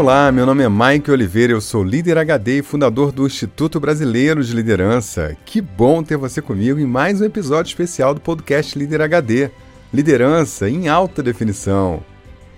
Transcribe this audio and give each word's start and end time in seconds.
Olá, 0.00 0.32
meu 0.32 0.46
nome 0.46 0.64
é 0.64 0.68
Mike 0.70 1.10
Oliveira, 1.10 1.52
eu 1.52 1.60
sou 1.60 1.84
líder 1.84 2.16
HD 2.16 2.60
e 2.60 2.62
fundador 2.62 3.12
do 3.12 3.26
Instituto 3.26 3.78
Brasileiro 3.78 4.42
de 4.42 4.54
Liderança. 4.54 5.36
Que 5.44 5.60
bom 5.60 6.02
ter 6.02 6.16
você 6.16 6.40
comigo 6.40 6.80
em 6.80 6.86
mais 6.86 7.20
um 7.20 7.24
episódio 7.26 7.68
especial 7.68 8.14
do 8.14 8.20
podcast 8.22 8.78
Líder 8.78 9.02
HD. 9.02 9.50
Liderança 9.92 10.70
em 10.70 10.88
alta 10.88 11.22
definição. 11.22 12.02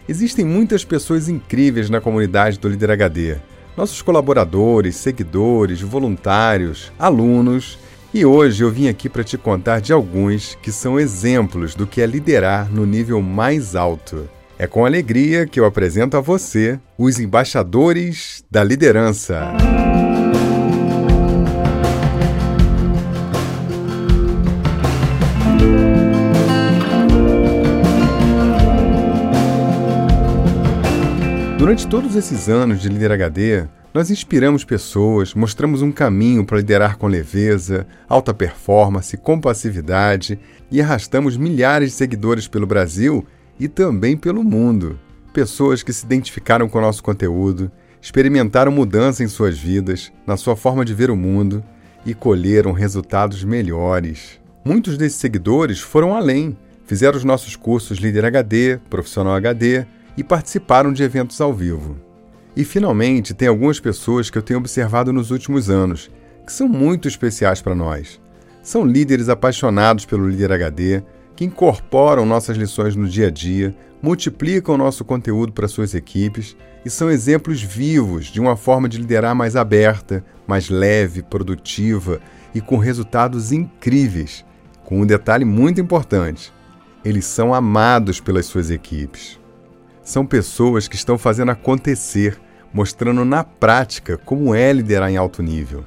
Existem 0.08 0.44
muitas 0.44 0.84
pessoas 0.84 1.28
incríveis 1.28 1.90
na 1.90 2.00
comunidade 2.00 2.60
do 2.60 2.68
Líder 2.68 2.92
HD. 2.92 3.38
Nossos 3.76 4.00
colaboradores, 4.02 4.94
seguidores, 4.94 5.80
voluntários, 5.80 6.92
alunos. 6.96 7.76
E 8.14 8.24
hoje 8.24 8.62
eu 8.62 8.70
vim 8.70 8.86
aqui 8.86 9.08
para 9.08 9.24
te 9.24 9.36
contar 9.36 9.80
de 9.80 9.92
alguns 9.92 10.56
que 10.62 10.70
são 10.70 11.00
exemplos 11.00 11.74
do 11.74 11.88
que 11.88 12.00
é 12.00 12.06
liderar 12.06 12.72
no 12.72 12.86
nível 12.86 13.20
mais 13.20 13.74
alto. 13.74 14.28
É 14.62 14.66
com 14.68 14.86
alegria 14.86 15.44
que 15.44 15.58
eu 15.58 15.64
apresento 15.64 16.16
a 16.16 16.20
você 16.20 16.78
os 16.96 17.18
embaixadores 17.18 18.44
da 18.48 18.62
liderança. 18.62 19.42
Durante 31.58 31.88
todos 31.88 32.14
esses 32.14 32.48
anos 32.48 32.80
de 32.80 32.88
Líder 32.88 33.10
HD, 33.10 33.64
nós 33.92 34.12
inspiramos 34.12 34.64
pessoas, 34.64 35.34
mostramos 35.34 35.82
um 35.82 35.90
caminho 35.90 36.46
para 36.46 36.58
liderar 36.58 36.98
com 36.98 37.08
leveza, 37.08 37.84
alta 38.08 38.32
performance, 38.32 39.16
compassividade 39.16 40.38
e 40.70 40.80
arrastamos 40.80 41.36
milhares 41.36 41.90
de 41.90 41.96
seguidores 41.96 42.46
pelo 42.46 42.64
Brasil 42.64 43.26
e 43.58 43.68
também 43.68 44.16
pelo 44.16 44.42
mundo. 44.42 44.98
Pessoas 45.32 45.82
que 45.82 45.92
se 45.92 46.04
identificaram 46.04 46.68
com 46.68 46.78
o 46.78 46.82
nosso 46.82 47.02
conteúdo, 47.02 47.70
experimentaram 48.00 48.72
mudança 48.72 49.22
em 49.22 49.28
suas 49.28 49.58
vidas, 49.58 50.12
na 50.26 50.36
sua 50.36 50.56
forma 50.56 50.84
de 50.84 50.92
ver 50.92 51.10
o 51.10 51.16
mundo 51.16 51.62
e 52.04 52.14
colheram 52.14 52.72
resultados 52.72 53.44
melhores. 53.44 54.40
Muitos 54.64 54.98
desses 54.98 55.18
seguidores 55.18 55.80
foram 55.80 56.14
além, 56.14 56.56
fizeram 56.84 57.16
os 57.16 57.24
nossos 57.24 57.56
cursos 57.56 57.98
Líder 57.98 58.24
HD, 58.24 58.78
Profissional 58.90 59.34
HD 59.34 59.86
e 60.16 60.22
participaram 60.22 60.92
de 60.92 61.02
eventos 61.02 61.40
ao 61.40 61.54
vivo. 61.54 61.96
E 62.54 62.64
finalmente, 62.64 63.32
tem 63.32 63.48
algumas 63.48 63.80
pessoas 63.80 64.28
que 64.28 64.36
eu 64.36 64.42
tenho 64.42 64.58
observado 64.58 65.12
nos 65.12 65.30
últimos 65.30 65.70
anos, 65.70 66.10
que 66.44 66.52
são 66.52 66.68
muito 66.68 67.08
especiais 67.08 67.62
para 67.62 67.74
nós. 67.74 68.20
São 68.62 68.84
líderes 68.84 69.28
apaixonados 69.28 70.04
pelo 70.04 70.28
Líder 70.28 70.52
HD, 70.52 71.02
que 71.34 71.44
incorporam 71.44 72.26
nossas 72.26 72.56
lições 72.56 72.94
no 72.94 73.08
dia 73.08 73.28
a 73.28 73.30
dia, 73.30 73.74
multiplicam 74.02 74.76
nosso 74.76 75.04
conteúdo 75.04 75.52
para 75.52 75.68
suas 75.68 75.94
equipes 75.94 76.56
e 76.84 76.90
são 76.90 77.10
exemplos 77.10 77.62
vivos 77.62 78.26
de 78.26 78.40
uma 78.40 78.56
forma 78.56 78.88
de 78.88 78.98
liderar 78.98 79.34
mais 79.34 79.54
aberta, 79.54 80.24
mais 80.46 80.68
leve, 80.68 81.22
produtiva 81.22 82.20
e 82.54 82.60
com 82.60 82.76
resultados 82.76 83.52
incríveis. 83.52 84.44
Com 84.84 85.00
um 85.00 85.06
detalhe 85.06 85.44
muito 85.44 85.80
importante: 85.80 86.52
eles 87.04 87.24
são 87.24 87.54
amados 87.54 88.20
pelas 88.20 88.46
suas 88.46 88.70
equipes. 88.70 89.40
São 90.02 90.26
pessoas 90.26 90.88
que 90.88 90.96
estão 90.96 91.16
fazendo 91.16 91.50
acontecer, 91.52 92.38
mostrando 92.74 93.24
na 93.24 93.44
prática 93.44 94.18
como 94.18 94.54
é 94.54 94.72
liderar 94.72 95.10
em 95.10 95.16
alto 95.16 95.42
nível. 95.42 95.84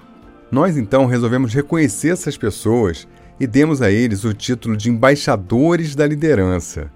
Nós 0.50 0.78
então 0.78 1.06
resolvemos 1.06 1.54
reconhecer 1.54 2.10
essas 2.10 2.38
pessoas 2.38 3.06
e 3.40 3.46
demos 3.46 3.82
a 3.82 3.92
eles 3.92 4.24
o 4.24 4.34
título 4.34 4.78
de 4.78 4.90
embaixadores 4.90 5.96
da 5.96 6.06
liderança. 6.06 6.92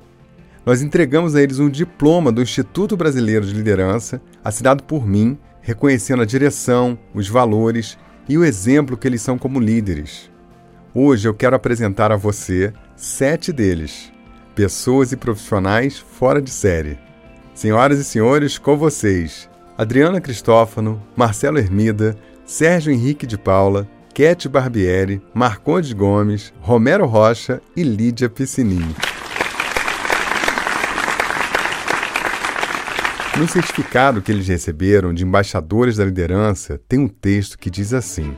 Nós 0.66 0.82
entregamos 0.82 1.36
a 1.36 1.42
eles 1.42 1.60
um 1.60 1.70
diploma 1.70 2.32
do 2.32 2.42
Instituto 2.42 2.96
Brasileiro 2.96 3.46
de 3.46 3.54
Liderança, 3.54 4.22
assinado 4.44 4.84
por 4.84 5.08
mim, 5.08 5.38
reconhecendo 5.62 6.22
a 6.22 6.26
direção, 6.26 6.98
os 7.14 7.28
valores 7.28 7.98
e 8.28 8.38
o 8.38 8.46
exemplo 8.46 8.98
que 8.98 9.08
eles 9.08 9.22
são 9.22 9.38
como 9.38 9.60
líderes. 9.60 10.30
Hoje 10.94 11.28
eu 11.28 11.34
quero 11.34 11.56
apresentar 11.56 12.12
a 12.12 12.16
você 12.16 12.74
sete 12.96 13.52
deles, 13.52 14.12
pessoas 14.56 15.12
e 15.12 15.18
profissionais 15.18 15.98
fora 15.98 16.42
de 16.42 16.50
série. 16.50 16.98
Senhoras 17.54 18.00
e 18.00 18.04
senhores, 18.04 18.58
com 18.58 18.78
vocês, 18.78 19.50
Adriana 19.78 20.22
Cristófano, 20.22 21.02
Marcelo 21.16 21.58
Hermida, 21.58 22.18
Sérgio 22.46 22.92
Henrique 22.92 23.26
de 23.26 23.38
Paula, 23.38 23.88
Cat 24.20 24.50
Barbieri, 24.50 25.22
Marcondes 25.34 25.94
Gomes, 25.94 26.54
Romero 26.60 27.06
Rocha 27.06 27.62
e 27.74 27.84
Lídia 27.84 28.28
Piscinini. 28.28 28.94
No 33.38 33.48
certificado 33.48 34.22
que 34.22 34.30
eles 34.30 34.50
receberam 34.50 35.14
de 35.14 35.24
embaixadores 35.24 35.96
da 35.96 36.04
liderança, 36.04 36.82
tem 36.86 37.00
um 37.00 37.08
texto 37.08 37.58
que 37.58 37.70
diz 37.70 37.94
assim: 37.94 38.36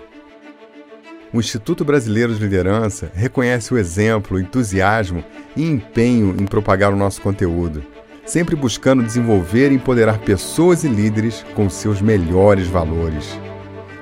O 1.33 1.39
Instituto 1.39 1.83
Brasileiro 1.83 2.35
de 2.35 2.39
Liderança 2.39 3.11
reconhece 3.15 3.73
o 3.73 3.77
exemplo, 3.79 4.39
entusiasmo 4.39 5.23
e 5.57 5.63
empenho 5.63 6.35
em 6.39 6.45
propagar 6.45 6.93
o 6.93 6.95
nosso 6.95 7.19
conteúdo, 7.23 7.83
sempre 8.23 8.55
buscando 8.55 9.01
desenvolver 9.01 9.71
e 9.71 9.75
empoderar 9.77 10.19
pessoas 10.19 10.83
e 10.83 10.87
líderes 10.87 11.43
com 11.55 11.67
seus 11.71 12.03
melhores 12.03 12.67
valores. 12.67 13.35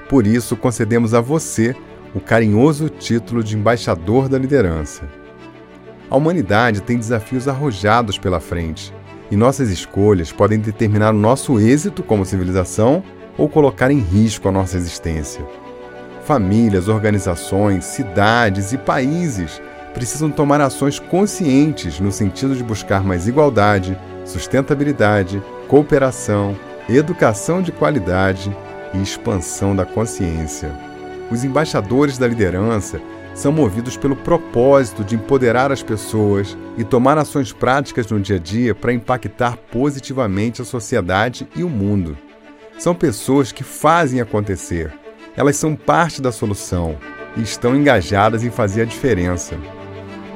Por 0.09 0.25
isso, 0.25 0.57
concedemos 0.57 1.13
a 1.13 1.21
você 1.21 1.75
o 2.15 2.19
carinhoso 2.19 2.89
título 2.89 3.43
de 3.43 3.55
embaixador 3.55 4.27
da 4.27 4.39
liderança. 4.39 5.03
A 6.09 6.17
humanidade 6.17 6.81
tem 6.81 6.97
desafios 6.97 7.47
arrojados 7.47 8.17
pela 8.17 8.39
frente, 8.39 8.91
e 9.29 9.35
nossas 9.35 9.69
escolhas 9.69 10.31
podem 10.31 10.57
determinar 10.57 11.11
o 11.11 11.19
nosso 11.19 11.59
êxito 11.59 12.01
como 12.01 12.25
civilização 12.25 13.03
ou 13.37 13.47
colocar 13.47 13.91
em 13.91 13.99
risco 13.99 14.49
a 14.49 14.51
nossa 14.51 14.77
existência. 14.77 15.45
Famílias, 16.25 16.87
organizações, 16.87 17.85
cidades 17.85 18.73
e 18.73 18.79
países 18.79 19.61
precisam 19.93 20.31
tomar 20.31 20.59
ações 20.59 20.97
conscientes 20.97 21.99
no 21.99 22.11
sentido 22.11 22.55
de 22.55 22.63
buscar 22.63 23.03
mais 23.03 23.27
igualdade, 23.27 23.95
sustentabilidade, 24.25 25.39
cooperação, 25.67 26.57
educação 26.89 27.61
de 27.61 27.71
qualidade 27.71 28.51
e 28.93 29.01
expansão 29.01 29.75
da 29.75 29.85
consciência. 29.85 30.71
Os 31.31 31.43
embaixadores 31.43 32.17
da 32.17 32.27
liderança 32.27 32.99
são 33.33 33.51
movidos 33.51 33.95
pelo 33.95 34.15
propósito 34.15 35.03
de 35.03 35.15
empoderar 35.15 35.71
as 35.71 35.81
pessoas 35.81 36.57
e 36.77 36.83
tomar 36.83 37.17
ações 37.17 37.53
práticas 37.53 38.07
no 38.07 38.19
dia 38.19 38.35
a 38.35 38.39
dia 38.39 38.75
para 38.75 38.93
impactar 38.93 39.57
positivamente 39.71 40.61
a 40.61 40.65
sociedade 40.65 41.47
e 41.55 41.63
o 41.63 41.69
mundo. 41.69 42.17
São 42.77 42.95
pessoas 42.95 43.51
que 43.51 43.63
fazem 43.63 44.19
acontecer. 44.19 44.93
Elas 45.37 45.55
são 45.55 45.75
parte 45.75 46.21
da 46.21 46.31
solução 46.31 46.97
e 47.37 47.41
estão 47.41 47.75
engajadas 47.75 48.43
em 48.43 48.49
fazer 48.49 48.81
a 48.81 48.85
diferença. 48.85 49.55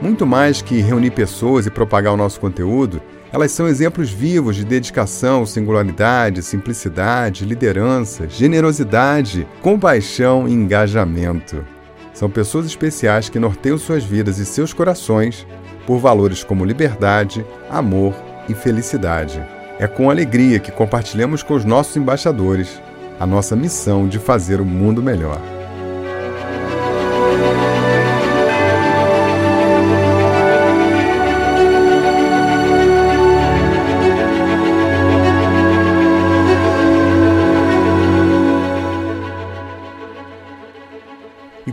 Muito 0.02 0.26
mais 0.26 0.62
que 0.62 0.82
reunir 0.82 1.12
pessoas 1.12 1.66
e 1.66 1.72
propagar 1.72 2.14
o 2.14 2.18
nosso 2.18 2.40
conteúdo, 2.40 3.02
elas 3.34 3.52
são 3.52 3.68
exemplos 3.68 4.12
vivos 4.12 4.56
de 4.56 4.64
dedicação, 4.64 5.44
singularidade, 5.44 6.44
simplicidade, 6.44 7.46
liderança, 7.46 8.30
generosidade, 8.30 9.48
compaixão 9.60 10.48
e 10.48 10.54
engajamento. 10.54 11.66
São 12.14 12.30
pessoas 12.30 12.68
especiais 12.68 13.30
que 13.30 13.40
norteiam 13.40 13.80
suas 13.80 14.04
vidas 14.04 14.38
e 14.38 14.46
seus 14.46 14.72
corações 14.72 15.48
por 15.88 15.98
valores 15.98 16.44
como 16.44 16.64
liberdade, 16.64 17.44
amor 17.72 18.14
e 18.48 18.54
felicidade. 18.54 19.44
É 19.80 19.88
com 19.88 20.12
alegria 20.12 20.60
que 20.60 20.72
compartilhamos 20.72 21.42
com 21.42 21.56
os 21.56 21.66
nossos 21.66 21.98
embaixadores 21.98 22.80
a 23.20 23.26
nossa 23.26 23.56
missão 23.56 24.08
de 24.08 24.20
fazer 24.20 24.62
o 24.62 24.66
mundo 24.66 25.02
melhor. 25.02 25.42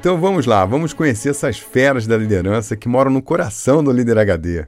Então 0.01 0.19
vamos 0.19 0.47
lá, 0.47 0.65
vamos 0.65 0.95
conhecer 0.95 1.29
essas 1.29 1.59
feras 1.59 2.07
da 2.07 2.17
liderança 2.17 2.75
que 2.75 2.89
moram 2.89 3.11
no 3.11 3.21
coração 3.21 3.85
do 3.85 3.93
Líder 3.93 4.17
HD. 4.17 4.65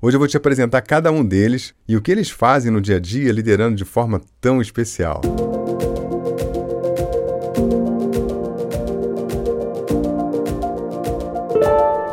Hoje 0.00 0.16
eu 0.16 0.18
vou 0.18 0.26
te 0.26 0.38
apresentar 0.38 0.80
cada 0.80 1.12
um 1.12 1.22
deles 1.22 1.74
e 1.86 1.98
o 1.98 2.00
que 2.00 2.10
eles 2.10 2.30
fazem 2.30 2.72
no 2.72 2.80
dia 2.80 2.96
a 2.96 2.98
dia 2.98 3.30
liderando 3.30 3.76
de 3.76 3.84
forma 3.84 4.22
tão 4.40 4.58
especial. 4.62 5.20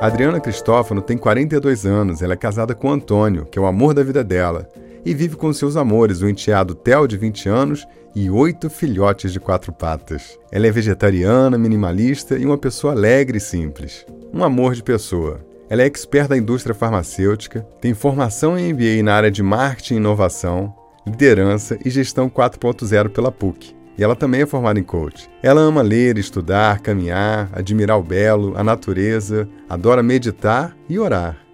Adriana 0.02 0.42
Cristófano 0.42 1.02
tem 1.02 1.18
42 1.18 1.86
anos, 1.86 2.22
ela 2.22 2.34
é 2.34 2.38
casada 2.38 2.76
com 2.76 2.92
Antônio, 2.92 3.46
que 3.46 3.58
é 3.58 3.62
o 3.62 3.66
amor 3.66 3.94
da 3.94 4.04
vida 4.04 4.26
dela, 4.26 4.68
e 5.06 5.14
vive 5.14 5.36
com 5.36 5.52
seus 5.54 5.76
amores, 5.76 6.22
o 6.22 6.30
enteado 6.30 6.76
Theo, 6.76 7.08
de 7.08 7.18
20 7.18 7.50
anos, 7.50 7.88
e 8.16 8.30
oito 8.30 8.70
filhotes 8.70 9.32
de 9.32 9.40
quatro 9.40 9.72
patas. 9.72 10.40
Ela 10.52 10.68
é 10.68 10.72
vegetariana, 10.72 11.58
minimalista 11.58 12.38
e 12.38 12.46
uma 12.46 12.58
pessoa 12.58 12.94
alegre 12.94 13.38
e 13.38 13.42
simples. 13.42 14.06
Um 14.34 14.44
amor 14.44 14.74
de 14.74 14.82
pessoa. 14.82 15.46
Ela 15.70 15.84
é 15.84 15.86
expert 15.86 16.28
da 16.28 16.38
indústria 16.38 16.74
farmacêutica, 16.74 17.62
tem 17.80 17.94
formação 17.94 18.58
em 18.58 18.74
MBA 18.74 19.04
na 19.04 19.14
área 19.14 19.30
de 19.30 19.44
marketing 19.44 19.96
e 19.96 19.98
inovação, 19.98 20.74
Liderança 21.06 21.78
e 21.86 21.90
Gestão 21.90 22.30
4.0 22.30 23.10
pela 23.10 23.32
PUC. 23.32 23.76
E 23.98 24.04
ela 24.04 24.16
também 24.16 24.42
é 24.42 24.46
formada 24.46 24.80
em 24.80 24.84
coach. 24.84 25.30
Ela 25.42 25.62
ama 25.62 25.82
ler, 25.82 26.18
estudar, 26.18 26.80
caminhar, 26.82 27.50
admirar 27.52 27.98
o 27.98 28.04
belo, 28.04 28.54
a 28.56 28.64
natureza, 28.64 29.50
adora 29.68 30.04
meditar 30.04 30.76
e 30.88 31.00
orar. 31.00 31.47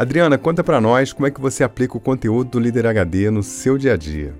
Adriana, 0.00 0.38
conta 0.38 0.64
para 0.64 0.80
nós 0.80 1.12
como 1.12 1.26
é 1.26 1.30
que 1.30 1.42
você 1.42 1.62
aplica 1.62 1.94
o 1.94 2.00
conteúdo 2.00 2.52
do 2.52 2.58
Líder 2.58 2.86
HD 2.86 3.30
no 3.30 3.42
seu 3.42 3.76
dia 3.76 3.92
a 3.92 3.96
dia. 3.98 4.34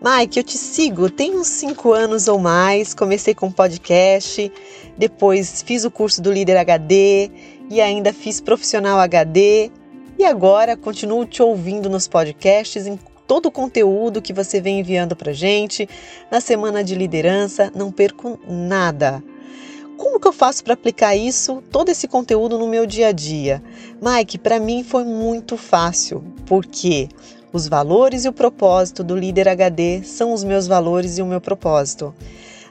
Mike, 0.00 0.38
eu 0.38 0.44
te 0.44 0.56
sigo 0.56 1.10
tem 1.10 1.34
uns 1.34 1.48
cinco 1.48 1.92
anos 1.92 2.28
ou 2.28 2.38
mais. 2.38 2.94
Comecei 2.94 3.34
com 3.34 3.50
podcast, 3.50 4.52
depois 4.96 5.60
fiz 5.62 5.84
o 5.84 5.90
curso 5.90 6.22
do 6.22 6.30
Líder 6.30 6.56
HD 6.58 7.28
e 7.68 7.80
ainda 7.80 8.12
fiz 8.12 8.40
Profissional 8.40 9.00
HD. 9.00 9.72
E 10.16 10.24
agora 10.24 10.76
continuo 10.76 11.26
te 11.26 11.42
ouvindo 11.42 11.90
nos 11.90 12.06
podcasts 12.06 12.86
em 12.86 12.96
todo 13.26 13.46
o 13.46 13.50
conteúdo 13.50 14.22
que 14.22 14.32
você 14.32 14.60
vem 14.60 14.78
enviando 14.78 15.16
para 15.16 15.32
gente 15.32 15.88
na 16.30 16.40
semana 16.40 16.84
de 16.84 16.94
liderança. 16.94 17.72
Não 17.74 17.90
perco 17.90 18.38
nada. 18.46 19.20
Como 19.96 20.20
que 20.20 20.28
eu 20.28 20.32
faço 20.32 20.62
para 20.62 20.74
aplicar 20.74 21.16
isso, 21.16 21.62
todo 21.70 21.88
esse 21.88 22.06
conteúdo 22.06 22.58
no 22.58 22.68
meu 22.68 22.86
dia 22.86 23.08
a 23.08 23.12
dia? 23.12 23.62
Mike, 24.00 24.38
para 24.38 24.60
mim 24.60 24.84
foi 24.84 25.04
muito 25.04 25.56
fácil, 25.56 26.22
porque 26.44 27.08
os 27.52 27.66
valores 27.66 28.24
e 28.24 28.28
o 28.28 28.32
propósito 28.32 29.02
do 29.02 29.16
líder 29.16 29.48
HD 29.48 30.02
são 30.04 30.32
os 30.32 30.44
meus 30.44 30.66
valores 30.66 31.16
e 31.16 31.22
o 31.22 31.26
meu 31.26 31.40
propósito. 31.40 32.14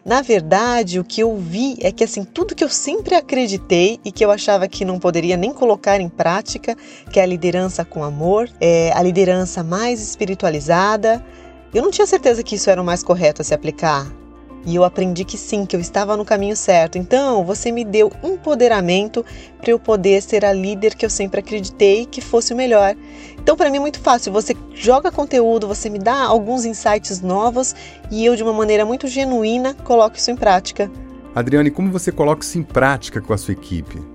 Na 0.06 0.22
verdade, 0.22 1.00
o 1.00 1.04
que 1.04 1.22
eu 1.22 1.36
vi 1.36 1.78
é 1.82 1.92
que 1.92 2.04
assim, 2.04 2.24
tudo 2.24 2.54
que 2.54 2.64
eu 2.64 2.70
sempre 2.70 3.16
acreditei 3.16 4.00
e 4.06 4.12
que 4.12 4.24
eu 4.24 4.30
achava 4.30 4.68
que 4.68 4.86
não 4.86 5.00
poderia 5.00 5.36
nem 5.36 5.52
colocar 5.52 6.00
em 6.00 6.08
prática, 6.08 6.78
que 7.12 7.20
é 7.20 7.24
a 7.24 7.26
liderança 7.26 7.84
com 7.84 8.04
amor, 8.04 8.48
é 8.62 8.92
a 8.94 9.02
liderança 9.02 9.64
mais 9.64 10.00
espiritualizada, 10.00 11.26
eu 11.74 11.82
não 11.82 11.90
tinha 11.90 12.06
certeza 12.06 12.44
que 12.44 12.54
isso 12.54 12.70
era 12.70 12.80
o 12.80 12.86
mais 12.86 13.02
correto 13.02 13.42
a 13.42 13.46
se 13.46 13.54
aplicar. 13.54 14.06
E 14.66 14.76
eu 14.76 14.84
aprendi 14.84 15.24
que 15.24 15.38
sim, 15.38 15.66
que 15.66 15.76
eu 15.76 15.80
estava 15.80 16.18
no 16.18 16.26
caminho 16.26 16.56
certo. 16.56 16.98
Então, 16.98 17.44
você 17.46 17.72
me 17.72 17.86
deu 17.86 18.12
empoderamento 18.24 19.24
para 19.62 19.72
eu 19.72 19.80
poder 19.80 20.22
ser 20.22 20.44
a 20.44 20.52
líder 20.52 20.96
que 20.96 21.06
eu 21.06 21.10
sempre 21.10 21.40
acreditei 21.40 22.06
que 22.06 22.20
fosse 22.20 22.54
o 22.54 22.58
melhor. 22.58 22.96
Então, 23.38 23.56
para 23.56 23.70
mim 23.70 23.78
é 23.78 23.82
muito 23.82 24.00
fácil. 24.00 24.34
Você 24.34 24.56
joga 24.74 25.12
conteúdo, 25.12 25.68
você 25.68 25.90
me 25.90 26.00
dá 26.00 26.24
alguns 26.24 26.66
insights 26.66 27.22
novos 27.22 27.76
e 28.10 28.26
eu, 28.26 28.36
de 28.36 28.42
uma 28.42 28.54
maneira 28.54 28.86
muito 28.86 29.08
genuína, 29.08 29.76
coloco 29.84 30.18
isso 30.18 30.32
em 30.32 30.36
prática. 30.36 30.90
Adriane, 31.36 31.70
como 31.70 31.92
você 31.92 32.12
coloca 32.12 32.44
isso 32.44 32.58
em 32.58 32.64
prática 32.64 33.22
com 33.22 33.34
a 33.34 33.38
sua 33.38 33.52
equipe? 33.52 34.15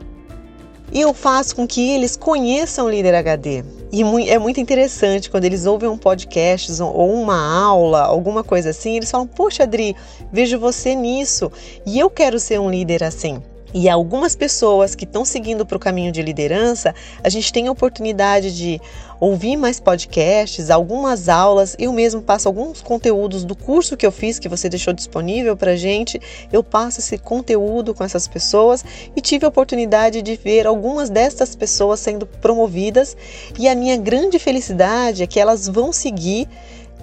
E 0.93 1.01
eu 1.01 1.15
faço 1.15 1.55
com 1.55 1.67
que 1.67 1.91
eles 1.91 2.17
conheçam 2.17 2.87
o 2.87 2.91
Líder 2.91 3.15
HD. 3.15 3.65
E 3.93 4.03
é 4.29 4.39
muito 4.39 4.61
interessante 4.61 5.31
quando 5.31 5.45
eles 5.45 5.67
ouvem 5.67 5.89
um 5.89 5.99
podcast 5.99 6.83
ou 6.83 7.13
uma 7.13 7.63
aula, 7.63 8.03
alguma 8.03 8.43
coisa 8.43 8.71
assim, 8.71 8.97
eles 8.97 9.11
falam: 9.11 9.27
Poxa, 9.27 9.65
Adri, 9.65 9.97
vejo 10.33 10.59
você 10.59 10.95
nisso 10.95 11.51
e 11.87 11.99
eu 11.99 12.09
quero 12.09 12.39
ser 12.39 12.61
um 12.61 12.71
líder 12.71 13.05
assim. 13.05 13.43
E 13.73 13.89
algumas 13.89 14.35
pessoas 14.35 14.97
que 14.97 15.05
estão 15.05 15.25
seguindo 15.25 15.65
para 15.65 15.77
o 15.77 15.81
caminho 15.81 16.11
de 16.11 16.23
liderança, 16.23 16.93
a 17.23 17.29
gente 17.29 17.53
tem 17.53 17.69
a 17.69 17.73
oportunidade 17.73 18.57
de 18.57 18.81
ouvir 19.20 19.56
mais 19.56 19.78
podcasts, 19.78 20.70
algumas 20.70 21.28
aulas. 21.28 21.76
Eu 21.78 21.93
mesmo 21.93 22.22
passo 22.22 22.49
alguns 22.49 22.81
conteúdos 22.81 23.44
do 23.44 23.55
curso 23.55 23.96
que 23.96 24.06
eu 24.06 24.11
fiz, 24.11 24.38
que 24.38 24.49
você 24.49 24.69
deixou 24.69 24.94
disponível 24.94 25.56
para 25.56 25.76
gente. 25.76 26.20
Eu 26.50 26.64
passo 26.64 27.00
esse 27.00 27.19
conteúdo 27.19 27.94
com 27.94 28.02
essas 28.02 28.26
pessoas 28.26 28.82
e 29.14 29.20
tive 29.20 29.44
a 29.44 29.49
oportunidade 29.49 30.22
de 30.22 30.37
ver 30.37 30.67
algumas 30.67 31.11
dessas 31.11 31.55
pessoas 31.55 32.00
sendo 32.00 32.26
promovidas. 32.26 33.17
E 33.58 33.69
a 33.69 33.75
minha 33.75 33.96
grande 33.99 34.38
felicidade 34.38 35.22
é 35.22 35.26
que 35.26 35.38
elas 35.38 35.69
vão 35.69 35.93
seguir 35.93 36.49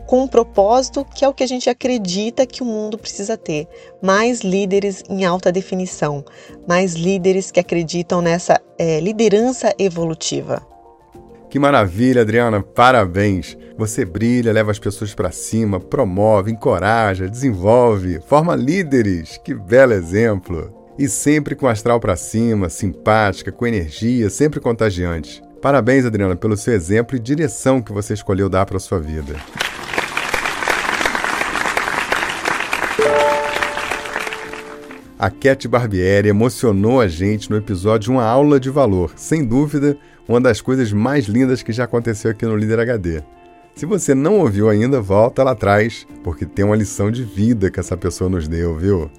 com 0.07 0.23
um 0.23 0.27
propósito 0.27 1.05
que 1.05 1.23
é 1.23 1.27
o 1.27 1.33
que 1.33 1.43
a 1.43 1.47
gente 1.47 1.69
acredita 1.69 2.45
que 2.45 2.63
o 2.63 2.65
mundo 2.65 2.97
precisa 2.97 3.37
ter: 3.37 3.67
mais 4.01 4.39
líderes 4.39 5.03
em 5.07 5.25
alta 5.25 5.51
definição, 5.51 6.23
mais 6.67 6.93
líderes 6.93 7.51
que 7.51 7.59
acreditam 7.59 8.21
nessa 8.21 8.59
é, 8.79 8.99
liderança 8.99 9.75
evolutiva. 9.77 10.65
Que 11.49 11.57
maravilha, 11.59 12.21
Adriana! 12.21 12.61
Parabéns! 12.61 13.57
Você 13.77 14.03
brilha, 14.03 14.51
leva 14.51 14.71
as 14.71 14.79
pessoas 14.79 15.13
para 15.13 15.31
cima, 15.31 15.79
promove, 15.79 16.51
encoraja, 16.51 17.29
desenvolve, 17.29 18.19
forma 18.27 18.55
líderes. 18.55 19.39
Que 19.44 19.53
belo 19.53 19.94
exemplo! 19.94 20.73
E 20.99 21.07
sempre 21.07 21.55
com 21.55 21.67
astral 21.67 21.99
para 21.99 22.15
cima, 22.15 22.69
simpática, 22.69 23.51
com 23.51 23.65
energia, 23.65 24.29
sempre 24.29 24.59
contagiante. 24.59 25.41
Parabéns, 25.61 26.05
Adriana, 26.05 26.35
pelo 26.35 26.57
seu 26.57 26.73
exemplo 26.73 27.15
e 27.15 27.19
direção 27.19 27.81
que 27.81 27.93
você 27.93 28.13
escolheu 28.13 28.50
dar 28.50 28.65
para 28.65 28.79
sua 28.79 29.00
vida. 29.00 29.35
A 35.19 35.31
Cat 35.31 35.67
Barbieri 35.67 36.29
emocionou 36.29 37.01
a 37.01 37.07
gente 37.07 37.50
no 37.50 37.57
episódio 37.57 38.11
Uma 38.11 38.23
Aula 38.23 38.59
de 38.59 38.69
Valor. 38.69 39.13
Sem 39.15 39.43
dúvida, 39.43 39.97
uma 40.27 40.41
das 40.41 40.59
coisas 40.62 40.91
mais 40.91 41.25
lindas 41.25 41.63
que 41.63 41.71
já 41.71 41.85
aconteceu 41.85 42.31
aqui 42.31 42.45
no 42.45 42.57
Líder 42.57 42.79
HD. 42.79 43.24
Se 43.75 43.85
você 43.85 44.15
não 44.15 44.39
ouviu 44.39 44.69
ainda, 44.69 45.00
volta 45.00 45.44
lá 45.44 45.51
atrás, 45.51 46.07
porque 46.24 46.45
tem 46.45 46.65
uma 46.65 46.75
lição 46.75 47.12
de 47.12 47.24
vida 47.24 47.69
que 47.69 47.79
essa 47.79 47.95
pessoa 47.95 48.29
nos 48.29 48.47
deu, 48.47 48.75
viu? 48.75 49.09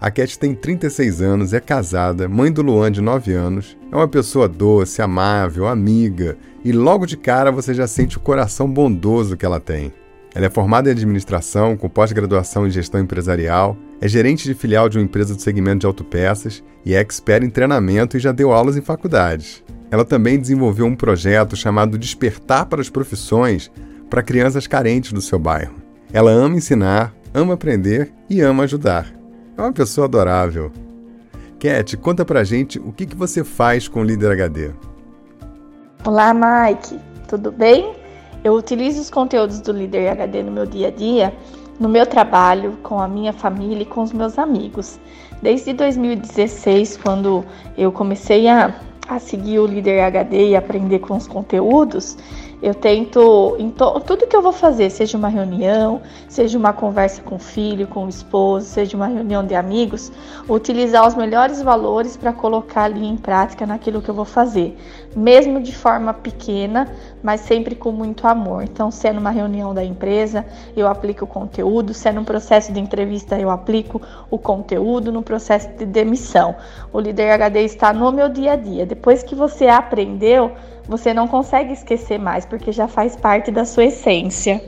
A 0.00 0.10
Cat 0.10 0.38
tem 0.38 0.54
36 0.54 1.22
anos, 1.22 1.52
é 1.52 1.60
casada, 1.60 2.28
mãe 2.28 2.52
do 2.52 2.62
Luan 2.62 2.92
de 2.92 3.00
9 3.00 3.32
anos, 3.32 3.76
é 3.90 3.96
uma 3.96 4.06
pessoa 4.06 4.46
doce, 4.46 5.02
amável, 5.02 5.66
amiga, 5.66 6.36
e 6.64 6.70
logo 6.70 7.06
de 7.06 7.16
cara 7.16 7.50
você 7.50 7.74
já 7.74 7.86
sente 7.86 8.16
o 8.16 8.20
coração 8.20 8.70
bondoso 8.70 9.36
que 9.36 9.44
ela 9.44 9.58
tem. 9.58 9.92
Ela 10.34 10.46
é 10.46 10.50
formada 10.50 10.90
em 10.90 10.92
administração, 10.92 11.78
com 11.78 11.88
pós-graduação 11.88 12.66
em 12.66 12.70
gestão 12.70 13.00
empresarial, 13.00 13.76
é 14.00 14.06
gerente 14.06 14.44
de 14.44 14.54
filial 14.54 14.86
de 14.86 14.98
uma 14.98 15.04
empresa 15.04 15.34
do 15.34 15.40
segmento 15.40 15.80
de 15.80 15.86
autopeças 15.86 16.62
e 16.84 16.94
é 16.94 17.00
expert 17.00 17.42
em 17.42 17.48
treinamento 17.48 18.16
e 18.16 18.20
já 18.20 18.32
deu 18.32 18.52
aulas 18.52 18.76
em 18.76 18.82
faculdades. 18.82 19.64
Ela 19.90 20.04
também 20.04 20.38
desenvolveu 20.38 20.86
um 20.86 20.96
projeto 20.96 21.56
chamado 21.56 21.98
Despertar 21.98 22.66
para 22.66 22.80
as 22.80 22.90
Profissões 22.90 23.70
para 24.10 24.22
crianças 24.22 24.66
carentes 24.66 25.12
do 25.12 25.20
seu 25.20 25.38
bairro. 25.38 25.76
Ela 26.12 26.30
ama 26.30 26.56
ensinar, 26.56 27.14
ama 27.34 27.54
aprender 27.54 28.12
e 28.28 28.40
ama 28.40 28.64
ajudar. 28.64 29.12
É 29.56 29.62
uma 29.62 29.72
pessoa 29.72 30.06
adorável. 30.06 30.70
Cat, 31.58 31.96
conta 31.96 32.24
pra 32.24 32.44
gente 32.44 32.78
o 32.78 32.92
que, 32.92 33.06
que 33.06 33.16
você 33.16 33.42
faz 33.42 33.88
com 33.88 34.00
o 34.00 34.04
Líder 34.04 34.32
HD. 34.32 34.70
Olá, 36.04 36.34
Mike. 36.34 37.00
Tudo 37.28 37.50
bem? 37.50 37.94
Eu 38.44 38.54
utilizo 38.54 39.00
os 39.00 39.10
conteúdos 39.10 39.60
do 39.60 39.72
Líder 39.72 40.10
HD 40.10 40.42
no 40.42 40.52
meu 40.52 40.66
dia 40.66 40.88
a 40.88 40.90
dia, 40.90 41.34
no 41.80 41.88
meu 41.88 42.06
trabalho, 42.06 42.78
com 42.82 43.00
a 43.00 43.08
minha 43.08 43.32
família 43.32 43.82
e 43.82 43.86
com 43.86 44.02
os 44.02 44.12
meus 44.12 44.38
amigos. 44.38 45.00
Desde 45.42 45.72
2016, 45.72 46.98
quando 46.98 47.44
eu 47.76 47.90
comecei 47.90 48.46
a, 48.48 48.74
a 49.08 49.18
seguir 49.18 49.58
o 49.58 49.66
Líder 49.66 50.00
HD 50.00 50.50
e 50.50 50.56
aprender 50.56 50.98
com 50.98 51.16
os 51.16 51.26
conteúdos, 51.26 52.16
eu 52.62 52.74
tento, 52.74 53.56
em 53.58 53.70
to, 53.70 54.00
tudo 54.00 54.26
que 54.26 54.34
eu 54.34 54.40
vou 54.40 54.52
fazer, 54.52 54.90
seja 54.90 55.18
uma 55.18 55.28
reunião, 55.28 56.00
seja 56.28 56.56
uma 56.58 56.72
conversa 56.72 57.22
com 57.22 57.36
o 57.36 57.38
filho, 57.38 57.86
com 57.86 58.06
o 58.06 58.08
esposo, 58.08 58.66
seja 58.66 58.96
uma 58.96 59.06
reunião 59.06 59.44
de 59.44 59.54
amigos, 59.54 60.10
utilizar 60.48 61.06
os 61.06 61.14
melhores 61.14 61.60
valores 61.60 62.16
para 62.16 62.32
colocar 62.32 62.84
ali 62.84 63.06
em 63.06 63.16
prática 63.16 63.66
naquilo 63.66 64.00
que 64.00 64.08
eu 64.08 64.14
vou 64.14 64.24
fazer, 64.24 64.76
mesmo 65.14 65.60
de 65.60 65.74
forma 65.74 66.14
pequena, 66.14 66.88
mas 67.22 67.42
sempre 67.42 67.74
com 67.74 67.92
muito 67.92 68.26
amor. 68.26 68.62
Então, 68.62 68.90
se 68.90 69.06
é 69.06 69.12
numa 69.12 69.30
reunião 69.30 69.74
da 69.74 69.84
empresa, 69.84 70.44
eu 70.76 70.88
aplico 70.88 71.24
o 71.24 71.28
conteúdo, 71.28 71.92
se 71.92 72.08
é 72.08 72.12
num 72.12 72.24
processo 72.24 72.72
de 72.72 72.80
entrevista, 72.80 73.38
eu 73.38 73.50
aplico 73.50 74.00
o 74.30 74.38
conteúdo, 74.38 75.12
no 75.12 75.22
processo 75.22 75.68
de 75.76 75.84
demissão. 75.84 76.54
O 76.92 77.00
líder 77.00 77.32
HD 77.32 77.64
está 77.64 77.92
no 77.92 78.10
meu 78.10 78.28
dia 78.28 78.52
a 78.52 78.56
dia. 78.56 78.86
Depois 78.86 79.22
que 79.22 79.34
você 79.34 79.66
aprendeu, 79.66 80.52
você 80.88 81.12
não 81.12 81.26
consegue 81.26 81.72
esquecer 81.72 82.18
mais, 82.18 82.44
porque 82.44 82.72
já 82.72 82.86
faz 82.86 83.16
parte 83.16 83.50
da 83.50 83.64
sua 83.64 83.84
essência. 83.86 84.62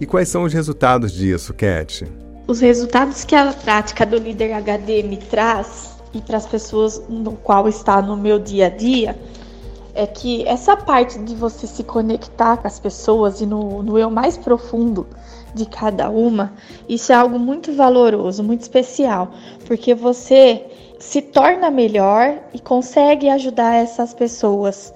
E 0.00 0.06
quais 0.06 0.28
são 0.28 0.44
os 0.44 0.52
resultados 0.52 1.12
disso, 1.12 1.54
Cat? 1.54 2.06
Os 2.46 2.60
resultados 2.60 3.24
que 3.24 3.34
a 3.34 3.52
prática 3.52 4.06
do 4.06 4.18
líder 4.18 4.52
HD 4.52 5.02
me 5.02 5.16
traz 5.16 5.96
e 6.14 6.20
para 6.20 6.36
as 6.36 6.46
pessoas 6.46 7.02
no 7.08 7.32
qual 7.32 7.68
está 7.68 8.00
no 8.00 8.16
meu 8.16 8.38
dia 8.38 8.66
a 8.66 8.70
dia 8.70 9.18
é 9.94 10.06
que 10.06 10.46
essa 10.46 10.76
parte 10.76 11.18
de 11.18 11.34
você 11.34 11.66
se 11.66 11.82
conectar 11.82 12.58
com 12.58 12.66
as 12.66 12.78
pessoas 12.78 13.40
e 13.40 13.46
no, 13.46 13.82
no 13.82 13.98
eu 13.98 14.10
mais 14.10 14.36
profundo 14.36 15.06
de 15.54 15.64
cada 15.64 16.10
uma, 16.10 16.52
isso 16.86 17.12
é 17.12 17.14
algo 17.14 17.38
muito 17.38 17.72
valoroso, 17.72 18.44
muito 18.44 18.60
especial, 18.60 19.32
porque 19.66 19.94
você 19.94 20.66
se 20.98 21.22
torna 21.22 21.70
melhor 21.70 22.38
e 22.52 22.60
consegue 22.60 23.28
ajudar 23.30 23.74
essas 23.74 24.12
pessoas 24.12 24.92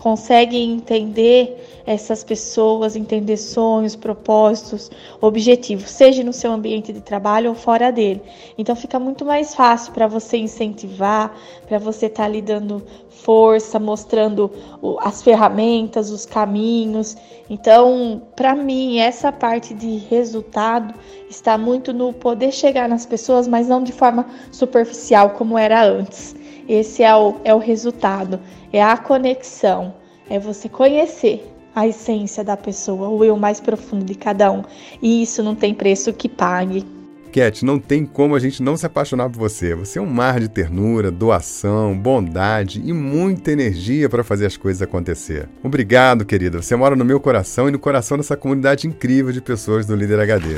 conseguem 0.00 0.72
entender 0.72 1.82
essas 1.84 2.24
pessoas, 2.24 2.96
entender 2.96 3.36
sonhos, 3.36 3.94
propósitos, 3.94 4.90
objetivos, 5.20 5.90
seja 5.90 6.24
no 6.24 6.32
seu 6.32 6.50
ambiente 6.52 6.90
de 6.90 7.02
trabalho 7.02 7.50
ou 7.50 7.54
fora 7.54 7.92
dele. 7.92 8.22
Então 8.56 8.74
fica 8.74 8.98
muito 8.98 9.26
mais 9.26 9.54
fácil 9.54 9.92
para 9.92 10.06
você 10.06 10.38
incentivar, 10.38 11.36
para 11.68 11.78
você 11.78 12.06
estar 12.06 12.22
tá 12.22 12.28
ali 12.28 12.40
dando 12.40 12.82
força, 13.10 13.78
mostrando 13.78 14.50
as 15.00 15.20
ferramentas, 15.20 16.10
os 16.10 16.24
caminhos. 16.24 17.14
Então, 17.50 18.22
para 18.34 18.54
mim, 18.54 19.00
essa 19.00 19.30
parte 19.30 19.74
de 19.74 19.98
resultado 19.98 20.94
está 21.28 21.58
muito 21.58 21.92
no 21.92 22.10
poder 22.14 22.52
chegar 22.52 22.88
nas 22.88 23.04
pessoas, 23.04 23.46
mas 23.46 23.68
não 23.68 23.82
de 23.82 23.92
forma 23.92 24.24
superficial 24.50 25.30
como 25.30 25.58
era 25.58 25.84
antes. 25.84 26.39
Esse 26.68 27.02
é 27.02 27.14
o, 27.14 27.36
é 27.44 27.54
o 27.54 27.58
resultado, 27.58 28.40
é 28.72 28.82
a 28.82 28.96
conexão, 28.96 29.94
é 30.28 30.38
você 30.38 30.68
conhecer 30.68 31.46
a 31.74 31.86
essência 31.86 32.42
da 32.42 32.56
pessoa, 32.56 33.08
o 33.08 33.24
eu 33.24 33.36
mais 33.36 33.60
profundo 33.60 34.04
de 34.04 34.14
cada 34.14 34.50
um. 34.50 34.62
E 35.00 35.22
isso 35.22 35.42
não 35.42 35.54
tem 35.54 35.74
preço 35.74 36.12
que 36.12 36.28
pague. 36.28 36.84
Cat, 37.30 37.64
não 37.64 37.78
tem 37.78 38.04
como 38.04 38.34
a 38.34 38.40
gente 38.40 38.60
não 38.60 38.76
se 38.76 38.84
apaixonar 38.84 39.30
por 39.30 39.38
você. 39.38 39.74
Você 39.74 39.98
é 39.98 40.02
um 40.02 40.06
mar 40.06 40.40
de 40.40 40.48
ternura, 40.48 41.10
doação, 41.10 41.96
bondade 41.96 42.82
e 42.84 42.92
muita 42.92 43.52
energia 43.52 44.08
para 44.08 44.24
fazer 44.24 44.46
as 44.46 44.56
coisas 44.56 44.82
acontecer. 44.82 45.48
Obrigado, 45.62 46.24
querida. 46.24 46.60
Você 46.60 46.74
mora 46.74 46.96
no 46.96 47.04
meu 47.04 47.20
coração 47.20 47.68
e 47.68 47.72
no 47.72 47.78
coração 47.78 48.16
dessa 48.16 48.36
comunidade 48.36 48.88
incrível 48.88 49.32
de 49.32 49.40
pessoas 49.40 49.86
do 49.86 49.94
Líder 49.94 50.20
HD. 50.20 50.56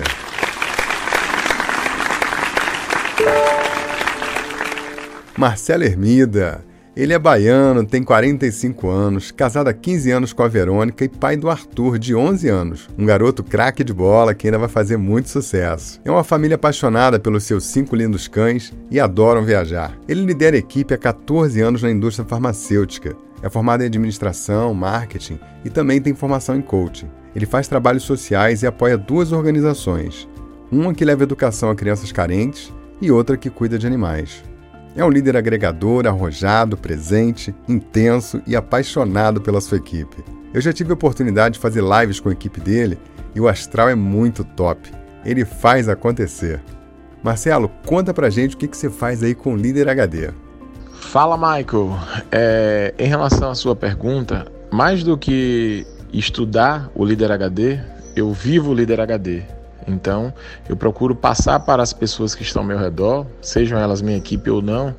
Marcelo 5.36 5.82
Hermida. 5.82 6.62
Ele 6.94 7.14
é 7.14 7.18
baiano, 7.18 7.86
tem 7.86 8.02
45 8.02 8.86
anos, 8.90 9.30
casado 9.30 9.68
há 9.68 9.72
15 9.72 10.10
anos 10.10 10.32
com 10.34 10.42
a 10.42 10.48
Verônica 10.48 11.06
e 11.06 11.08
pai 11.08 11.38
do 11.38 11.48
Arthur, 11.48 11.98
de 11.98 12.14
11 12.14 12.48
anos, 12.50 12.88
um 12.98 13.06
garoto 13.06 13.42
craque 13.42 13.82
de 13.82 13.94
bola 13.94 14.34
que 14.34 14.46
ainda 14.46 14.58
vai 14.58 14.68
fazer 14.68 14.98
muito 14.98 15.30
sucesso. 15.30 15.98
É 16.04 16.10
uma 16.10 16.22
família 16.22 16.56
apaixonada 16.56 17.18
pelos 17.18 17.44
seus 17.44 17.64
cinco 17.64 17.96
lindos 17.96 18.28
cães 18.28 18.74
e 18.90 19.00
adoram 19.00 19.42
viajar. 19.42 19.98
Ele 20.06 20.22
lidera 20.22 20.54
a 20.54 20.58
equipe 20.58 20.92
há 20.92 20.98
14 20.98 21.62
anos 21.62 21.82
na 21.82 21.90
indústria 21.90 22.28
farmacêutica. 22.28 23.16
É 23.42 23.48
formado 23.48 23.82
em 23.82 23.86
administração, 23.86 24.74
marketing 24.74 25.40
e 25.64 25.70
também 25.70 25.98
tem 25.98 26.14
formação 26.14 26.56
em 26.56 26.62
coaching. 26.62 27.08
Ele 27.34 27.46
faz 27.46 27.66
trabalhos 27.66 28.02
sociais 28.02 28.62
e 28.62 28.66
apoia 28.66 28.98
duas 28.98 29.32
organizações: 29.32 30.28
uma 30.70 30.92
que 30.92 31.06
leva 31.06 31.22
educação 31.22 31.70
a 31.70 31.74
crianças 31.74 32.12
carentes 32.12 32.70
e 33.00 33.10
outra 33.10 33.38
que 33.38 33.48
cuida 33.48 33.78
de 33.78 33.86
animais. 33.86 34.51
É 34.94 35.04
um 35.04 35.08
líder 35.08 35.36
agregador, 35.36 36.06
arrojado, 36.06 36.76
presente, 36.76 37.54
intenso 37.66 38.42
e 38.46 38.54
apaixonado 38.54 39.40
pela 39.40 39.60
sua 39.60 39.78
equipe. 39.78 40.22
Eu 40.52 40.60
já 40.60 40.72
tive 40.72 40.90
a 40.90 40.94
oportunidade 40.94 41.54
de 41.54 41.60
fazer 41.60 41.82
lives 41.82 42.20
com 42.20 42.28
a 42.28 42.32
equipe 42.32 42.60
dele 42.60 42.98
e 43.34 43.40
o 43.40 43.48
astral 43.48 43.88
é 43.88 43.94
muito 43.94 44.44
top. 44.44 44.90
Ele 45.24 45.44
faz 45.44 45.88
acontecer. 45.88 46.60
Marcelo, 47.22 47.70
conta 47.86 48.12
pra 48.12 48.28
gente 48.28 48.54
o 48.54 48.58
que, 48.58 48.68
que 48.68 48.76
você 48.76 48.90
faz 48.90 49.22
aí 49.22 49.34
com 49.34 49.54
o 49.54 49.56
Líder 49.56 49.88
HD. 49.88 50.30
Fala, 50.92 51.36
Michael. 51.36 51.98
É, 52.30 52.94
em 52.98 53.06
relação 53.06 53.50
à 53.50 53.54
sua 53.54 53.74
pergunta, 53.74 54.46
mais 54.70 55.02
do 55.02 55.16
que 55.16 55.86
estudar 56.12 56.90
o 56.94 57.04
Líder 57.04 57.32
HD, 57.32 57.78
eu 58.14 58.32
vivo 58.32 58.72
o 58.72 58.74
Líder 58.74 59.00
HD. 59.00 59.42
Então, 59.86 60.32
eu 60.68 60.76
procuro 60.76 61.14
passar 61.14 61.60
para 61.60 61.82
as 61.82 61.92
pessoas 61.92 62.34
que 62.34 62.42
estão 62.42 62.62
ao 62.62 62.68
meu 62.68 62.78
redor, 62.78 63.26
sejam 63.40 63.78
elas 63.78 64.02
minha 64.02 64.16
equipe 64.16 64.50
ou 64.50 64.62
não, 64.62 64.94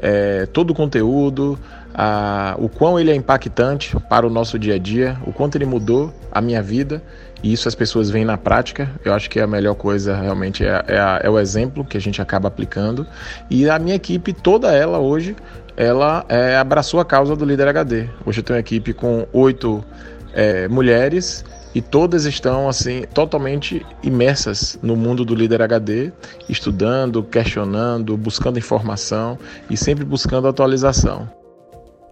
é, 0.00 0.46
todo 0.46 0.70
o 0.70 0.74
conteúdo, 0.74 1.58
a, 1.94 2.56
o 2.58 2.68
quão 2.68 2.98
ele 2.98 3.10
é 3.10 3.14
impactante 3.14 3.96
para 4.08 4.26
o 4.26 4.30
nosso 4.30 4.58
dia 4.58 4.74
a 4.74 4.78
dia, 4.78 5.16
o 5.26 5.32
quanto 5.32 5.56
ele 5.56 5.66
mudou 5.66 6.12
a 6.30 6.40
minha 6.40 6.62
vida, 6.62 7.02
e 7.42 7.52
isso 7.52 7.68
as 7.68 7.74
pessoas 7.74 8.08
veem 8.08 8.24
na 8.24 8.36
prática. 8.38 8.90
Eu 9.04 9.12
acho 9.12 9.28
que 9.28 9.40
a 9.40 9.46
melhor 9.46 9.74
coisa 9.74 10.16
realmente 10.16 10.64
é, 10.64 10.84
é, 10.88 11.26
é 11.26 11.30
o 11.30 11.38
exemplo 11.38 11.84
que 11.84 11.96
a 11.96 12.00
gente 12.00 12.22
acaba 12.22 12.48
aplicando. 12.48 13.06
E 13.50 13.68
a 13.68 13.78
minha 13.78 13.96
equipe, 13.96 14.32
toda 14.32 14.72
ela 14.72 14.98
hoje, 14.98 15.34
ela 15.76 16.24
é, 16.28 16.56
abraçou 16.56 17.00
a 17.00 17.04
causa 17.04 17.34
do 17.34 17.44
Líder 17.44 17.68
HD. 17.68 18.08
Hoje 18.24 18.40
eu 18.40 18.44
tenho 18.44 18.56
uma 18.56 18.60
equipe 18.60 18.92
com 18.92 19.26
oito 19.32 19.84
é, 20.32 20.68
mulheres 20.68 21.44
e 21.74 21.80
todas 21.80 22.24
estão 22.24 22.68
assim 22.68 23.02
totalmente 23.14 23.84
imersas 24.02 24.78
no 24.82 24.96
mundo 24.96 25.24
do 25.24 25.34
líder 25.34 25.62
HD, 25.62 26.12
estudando, 26.48 27.22
questionando, 27.22 28.16
buscando 28.16 28.58
informação 28.58 29.38
e 29.70 29.76
sempre 29.76 30.04
buscando 30.04 30.48
atualização. 30.48 31.30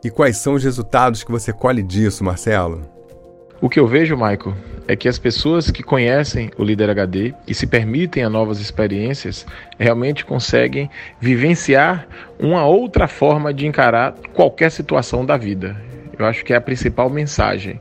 E 0.03 0.11
quais 0.11 0.39
são 0.39 0.55
os 0.55 0.65
resultados 0.65 1.23
que 1.23 1.31
você 1.31 1.53
colhe 1.53 1.83
disso, 1.83 2.25
Marcelo? 2.25 2.83
O 3.61 3.69
que 3.69 3.79
eu 3.79 3.87
vejo, 3.87 4.17
Michael, 4.17 4.55
é 4.89 4.97
que 4.97 5.07
as 5.07 5.19
pessoas 5.19 5.71
que 5.71 5.83
conhecem 5.83 6.51
o 6.57 6.65
líder 6.65 6.89
HD 6.89 7.35
e 7.47 7.55
se 7.55 7.67
permitem 7.67 8.25
a 8.25 8.31
novas 8.31 8.59
experiências 8.59 9.47
realmente 9.79 10.25
conseguem 10.25 10.89
vivenciar 11.21 12.09
uma 12.39 12.65
outra 12.65 13.07
forma 13.07 13.53
de 13.53 13.67
encarar 13.67 14.15
qualquer 14.33 14.71
situação 14.71 15.27
da 15.27 15.37
vida. 15.37 15.77
Eu 16.19 16.25
acho 16.25 16.43
que 16.43 16.55
é 16.55 16.57
a 16.57 16.61
principal 16.61 17.11
mensagem 17.11 17.79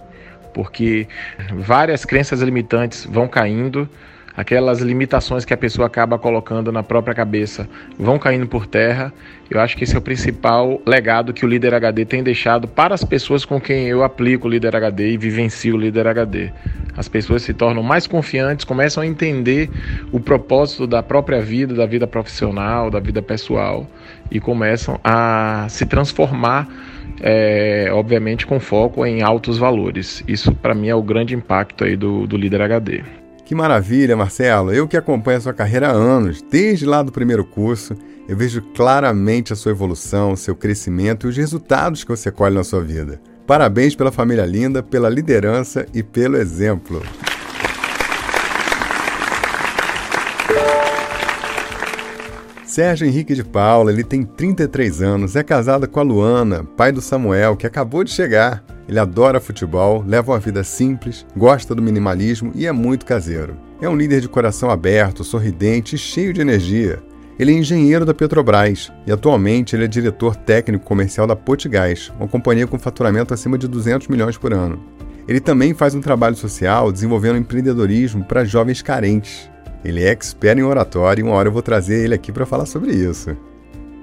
porque 0.60 1.08
várias 1.54 2.04
crenças 2.04 2.42
limitantes 2.42 3.06
vão 3.10 3.30
caindo, 3.30 3.88
aquelas 4.36 4.82
limitações 4.82 5.46
que 5.46 5.54
a 5.54 5.58
pessoa 5.58 5.88
acaba 5.88 6.20
colocando 6.20 6.70
na 6.70 6.84
própria 6.84 7.16
cabeça 7.16 7.66
vão 7.98 8.20
caindo 8.20 8.46
por 8.46 8.68
terra. 8.68 9.14
Eu 9.50 9.62
acho 9.62 9.78
que 9.78 9.86
esse 9.86 9.96
é 9.96 9.98
o 9.98 10.02
principal 10.02 10.82
legado 10.86 11.32
que 11.32 11.46
o 11.46 11.48
Líder 11.48 11.74
HD 11.74 12.04
tem 12.04 12.22
deixado 12.22 12.68
para 12.68 12.94
as 12.94 13.06
pessoas 13.06 13.46
com 13.46 13.58
quem 13.58 13.88
eu 13.88 14.04
aplico 14.04 14.50
o 14.50 14.52
Líder 14.52 14.76
HD 14.76 15.12
e 15.12 15.18
vivencio 15.18 15.76
o 15.76 15.78
Líder 15.78 16.06
HD. 16.08 16.52
As 16.98 17.08
pessoas 17.08 17.44
se 17.44 17.54
tornam 17.54 17.82
mais 17.82 18.06
confiantes, 18.06 18.66
começam 18.66 19.02
a 19.02 19.08
entender 19.08 19.70
o 20.12 20.20
propósito 20.20 20.86
da 20.86 21.02
própria 21.02 21.40
vida, 21.40 21.74
da 21.74 21.86
vida 21.86 22.06
profissional, 22.06 22.92
da 22.92 23.00
vida 23.00 23.22
pessoal 23.22 23.88
e 24.30 24.42
começam 24.42 25.00
a 25.06 25.68
se 25.70 25.86
transformar 25.86 26.68
é, 27.22 27.90
obviamente 27.92 28.46
com 28.46 28.60
foco 28.60 29.06
em 29.06 29.22
altos 29.22 29.58
valores. 29.58 30.24
Isso 30.28 30.54
para 30.54 30.74
mim 30.74 30.88
é 30.90 30.96
o 30.96 31.02
grande 31.04 31.36
impacto 31.36 31.84
aí 31.84 31.96
do, 31.96 32.26
do 32.28 32.38
líder 32.38 32.62
HD. 32.62 33.04
Que 33.46 33.56
maravilha, 33.56 34.16
Marcelo! 34.16 34.72
Eu 34.72 34.88
que 34.88 34.96
acompanho 34.96 35.40
a 35.40 35.42
sua 35.42 35.54
carreira 35.54 35.88
há 35.88 35.92
anos, 35.92 36.42
desde 36.42 36.86
lá 36.86 37.02
do 37.02 37.12
primeiro 37.12 37.44
curso, 37.44 37.96
eu 38.28 38.38
vejo 38.38 38.62
claramente 38.76 39.52
a 39.52 39.56
sua 39.56 39.72
evolução, 39.72 40.36
seu 40.36 40.56
crescimento 40.56 41.26
e 41.26 41.30
os 41.32 41.38
resultados 41.38 42.04
que 42.04 42.12
você 42.12 42.32
colhe 42.32 42.54
na 42.54 42.64
sua 42.64 42.82
vida. 42.82 43.20
Parabéns 43.48 43.96
pela 43.96 44.12
família 44.12 44.46
linda, 44.46 44.84
pela 44.84 45.10
liderança 45.10 45.88
e 45.92 46.04
pelo 46.04 46.38
exemplo. 46.38 47.02
Sérgio 52.70 53.08
Henrique 53.08 53.34
de 53.34 53.44
Paula, 53.44 53.92
ele 53.92 54.04
tem 54.04 54.22
33 54.22 55.02
anos, 55.02 55.36
é 55.36 55.42
casado 55.42 55.90
com 55.90 56.00
a 56.00 56.04
Luana, 56.04 56.64
pai 56.64 56.92
do 56.92 57.02
Samuel, 57.02 57.58
que 57.58 57.66
acabou 57.66 58.04
de 58.04 58.12
chegar. 58.12 58.64
Ele 58.88 59.00
adora 59.00 59.40
futebol, 59.40 60.04
leva 60.06 60.34
uma 60.34 60.40
vida 60.40 60.64
simples, 60.64 61.26
gosta 61.36 61.74
do 61.74 61.82
minimalismo 61.82 62.52
e 62.54 62.68
é 62.68 62.72
muito 62.72 63.08
caseiro. 63.08 63.58
É 63.82 63.90
um 63.90 63.96
líder 63.96 64.22
de 64.22 64.30
coração 64.30 64.70
aberto, 64.70 65.24
sorridente 65.24 65.96
e 65.96 65.98
cheio 65.98 66.32
de 66.32 66.42
energia. 66.42 67.02
Ele 67.40 67.54
é 67.54 67.58
engenheiro 67.58 68.06
da 68.06 68.14
Petrobras 68.14 68.92
e 69.08 69.12
atualmente 69.12 69.76
ele 69.76 69.86
é 69.86 69.88
diretor 69.88 70.36
técnico 70.36 70.86
comercial 70.86 71.26
da 71.26 71.36
Potigás, 71.36 72.14
uma 72.20 72.28
companhia 72.28 72.68
com 72.68 72.78
faturamento 72.78 73.34
acima 73.34 73.58
de 73.58 73.68
200 73.68 74.08
milhões 74.10 74.38
por 74.38 74.54
ano. 74.54 74.80
Ele 75.28 75.40
também 75.40 75.74
faz 75.74 75.96
um 75.96 76.02
trabalho 76.02 76.36
social 76.36 76.92
desenvolvendo 76.92 77.40
empreendedorismo 77.40 78.24
para 78.24 78.46
jovens 78.46 78.84
carentes. 78.84 79.50
Ele 79.84 80.04
é 80.04 80.10
expert 80.10 80.58
em 80.58 80.64
oratório 80.64 81.22
e 81.22 81.24
uma 81.24 81.36
hora 81.36 81.48
eu 81.48 81.54
vou 81.54 81.62
trazer 81.62 82.04
ele 82.04 82.14
aqui 82.14 82.32
para 82.32 82.46
falar 82.46 82.66
sobre 82.66 82.92
isso. 82.92 83.36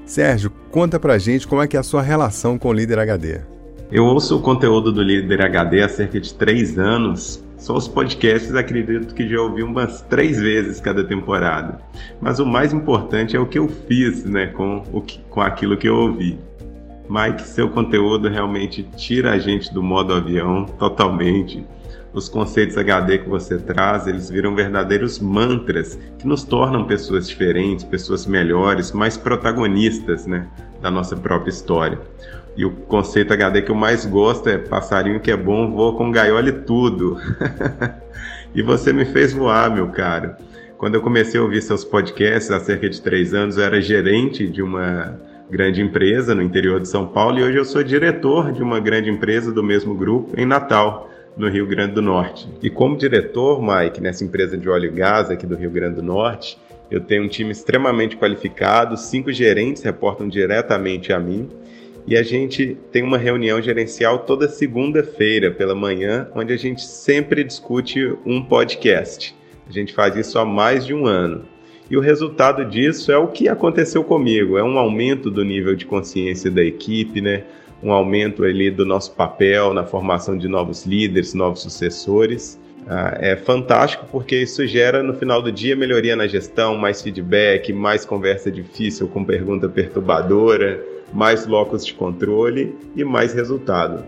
Sérgio, 0.05 0.51
conta 0.71 0.99
pra 0.99 1.19
gente 1.19 1.47
como 1.47 1.61
é 1.61 1.67
que 1.67 1.77
é 1.77 1.81
a 1.81 1.83
sua 1.83 2.01
relação 2.01 2.59
com 2.59 2.69
o 2.69 2.73
Líder 2.73 2.99
HD. 2.99 3.41
Eu 3.91 4.05
ouço 4.05 4.37
o 4.37 4.41
conteúdo 4.41 4.91
do 4.91 5.03
Líder 5.03 5.43
HD 5.43 5.83
há 5.83 5.89
cerca 5.89 6.21
de 6.21 6.33
três 6.35 6.79
anos. 6.79 7.45
Só 7.59 7.75
os 7.75 7.89
podcasts 7.89 8.55
acredito 8.55 9.15
que 9.15 9.29
já 9.29 9.41
ouvi 9.41 9.63
umas 9.63 10.03
três 10.03 10.39
vezes 10.39 10.81
cada 10.81 11.05
temporada. 11.05 11.81
Mas 12.21 12.39
o 12.39 12.47
mais 12.47 12.73
importante 12.73 13.37
é 13.37 13.41
o 13.41 13.47
que 13.47 13.59
eu 13.59 13.69
fiz 13.69 14.25
né, 14.25 14.47
com, 14.47 14.83
o 14.93 15.01
que, 15.01 15.21
com 15.29 15.41
aquilo 15.41 15.77
que 15.77 15.89
eu 15.89 15.97
ouvi. 15.97 16.39
Mike, 17.09 17.43
seu 17.43 17.69
conteúdo 17.69 18.29
realmente 18.29 18.83
tira 18.97 19.33
a 19.33 19.39
gente 19.39 19.73
do 19.73 19.83
modo 19.83 20.13
avião 20.13 20.65
totalmente 20.79 21.65
os 22.17 22.31
conceitos 22.31 22.79
HD 22.79 23.19
que 23.19 23.29
você 23.29 23.59
traz, 23.59 24.07
eles 24.07 24.31
viram 24.31 24.55
verdadeiros 24.55 25.19
mantras 25.19 25.99
que 26.19 26.27
nos 26.27 26.45
tornam 26.45 26.87
pessoas 26.87 27.29
diferentes, 27.29 27.85
pessoas 27.85 28.25
melhores, 28.25 28.91
mais 28.91 29.19
protagonistas 29.19 30.27
né, 30.27 30.49
da 30.81 30.91
nossa 30.91 31.15
própria 31.15 31.51
história. 31.51 32.01
E 32.57 32.65
o 32.65 32.71
conceito 32.71 33.35
HD 33.35 33.61
que 33.61 33.71
eu 33.71 33.75
mais 33.75 34.07
gosto 34.07 34.49
é 34.49 34.57
passarinho 34.57 35.21
que 35.21 35.31
é 35.31 35.37
bom, 35.37 35.71
voa 35.71 35.95
com 35.95 36.11
gaiola 36.11 36.49
e 36.49 36.53
tudo. 36.53 37.19
e 38.55 38.63
você 38.63 38.95
me 38.95 39.05
fez 39.05 39.35
voar, 39.35 39.71
meu 39.71 39.89
caro. 39.89 40.35
Quando 40.79 40.95
eu 40.95 41.03
comecei 41.03 41.39
a 41.39 41.43
ouvir 41.43 41.61
seus 41.61 41.85
podcasts 41.85 42.51
há 42.51 42.59
cerca 42.59 42.89
de 42.89 43.01
três 43.03 43.35
anos, 43.35 43.59
eu 43.59 43.65
era 43.65 43.79
gerente 43.79 44.47
de 44.47 44.63
uma 44.63 45.21
grande 45.51 45.83
empresa 45.83 46.35
no 46.35 46.43
interior 46.43 46.81
de 46.81 46.89
São 46.89 47.07
Paulo 47.07 47.39
e 47.39 47.43
hoje 47.43 47.59
eu 47.59 47.65
sou 47.65 47.83
diretor 47.85 48.53
de 48.53 48.63
uma 48.63 48.81
grande 48.81 49.11
empresa 49.11 49.53
do 49.53 49.63
mesmo 49.63 49.95
grupo 49.95 50.33
em 50.39 50.47
Natal, 50.47 51.11
no 51.37 51.49
Rio 51.49 51.67
Grande 51.67 51.93
do 51.93 52.03
Norte. 52.03 52.49
E 52.63 52.71
como 52.71 52.97
diretor, 52.97 53.61
Mike, 53.61 54.01
nessa 54.01 54.25
empresa 54.25 54.57
de 54.57 54.69
óleo 54.69 54.87
e 54.87 54.93
gás 54.93 55.31
aqui 55.31 55.47
do 55.47 55.55
Rio 55.55 55.71
Grande 55.71 55.97
do 55.97 56.03
Norte, 56.03 56.59
eu 56.91 57.01
tenho 57.01 57.25
um 57.25 57.29
time 57.29 57.51
extremamente 57.51 58.17
qualificado, 58.17 58.97
cinco 58.97 59.33
gerentes 59.33 59.83
reportam 59.83 60.29
diretamente 60.29 61.13
a 61.13 61.19
mim. 61.19 61.49
E 62.07 62.17
a 62.17 62.23
gente 62.23 62.77
tem 62.93 63.03
uma 63.03 63.19
reunião 63.19 63.61
gerencial 63.61 64.21
toda 64.21 64.49
segunda-feira 64.49 65.51
pela 65.51 65.75
manhã, 65.75 66.29
onde 66.35 66.53
a 66.53 66.57
gente 66.57 66.81
sempre 66.83 67.43
discute 67.43 68.17
um 68.25 68.41
podcast. 68.41 69.35
A 69.69 69.73
gente 69.73 69.93
faz 69.93 70.17
isso 70.17 70.39
há 70.39 70.45
mais 70.45 70.87
de 70.87 70.95
um 70.95 71.05
ano. 71.05 71.45
E 71.91 71.97
o 71.97 72.01
resultado 72.01 72.65
disso 72.65 73.11
é 73.11 73.19
o 73.19 73.29
que 73.29 73.49
aconteceu 73.49 74.05
comigo, 74.05 74.57
é 74.57 74.63
um 74.63 74.79
aumento 74.79 75.31
do 75.31 75.45
nível 75.45 75.75
de 75.75 75.85
consciência 75.85 76.51
da 76.51 76.63
equipe, 76.63 77.21
né? 77.21 77.45
Um 77.83 77.93
aumento 77.93 78.45
ali 78.45 78.71
do 78.71 78.85
nosso 78.85 79.13
papel 79.13 79.75
na 79.75 79.85
formação 79.85 80.37
de 80.37 80.49
novos 80.49 80.87
líderes, 80.87 81.35
novos 81.35 81.63
sucessores. 81.63 82.59
Ah, 82.89 83.17
é 83.19 83.37
fantástico 83.37 84.07
porque 84.11 84.37
isso 84.37 84.67
gera 84.67 85.03
no 85.03 85.13
final 85.15 85.43
do 85.43 85.51
dia 85.51 85.75
melhoria 85.75 86.15
na 86.15 86.27
gestão, 86.27 86.77
mais 86.77 87.03
feedback, 87.03 87.73
mais 87.73 88.05
conversa 88.05 88.51
difícil 88.51 89.09
com 89.09 89.25
pergunta 89.25 89.69
perturbadora, 89.69 90.81
mais 91.13 91.47
locos 91.47 91.85
de 91.85 91.95
controle 91.95 92.75
e 92.95 93.05
mais 93.05 93.35
resultado. 93.35 94.05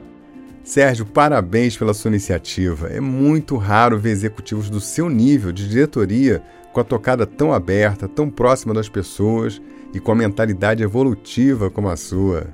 Sérgio, 0.62 1.06
parabéns 1.06 1.76
pela 1.76 1.94
sua 1.94 2.10
iniciativa. 2.10 2.88
É 2.88 3.00
muito 3.00 3.56
raro 3.56 3.98
ver 3.98 4.10
executivos 4.10 4.68
do 4.68 4.80
seu 4.80 5.08
nível 5.08 5.50
de 5.50 5.68
diretoria 5.68 6.42
com 6.72 6.80
a 6.80 6.84
tocada 6.84 7.26
tão 7.26 7.52
aberta, 7.52 8.06
tão 8.06 8.28
próxima 8.28 8.74
das 8.74 8.88
pessoas 8.88 9.60
e 9.94 9.98
com 9.98 10.12
a 10.12 10.14
mentalidade 10.14 10.82
evolutiva 10.82 11.70
como 11.70 11.88
a 11.88 11.96
sua. 11.96 12.48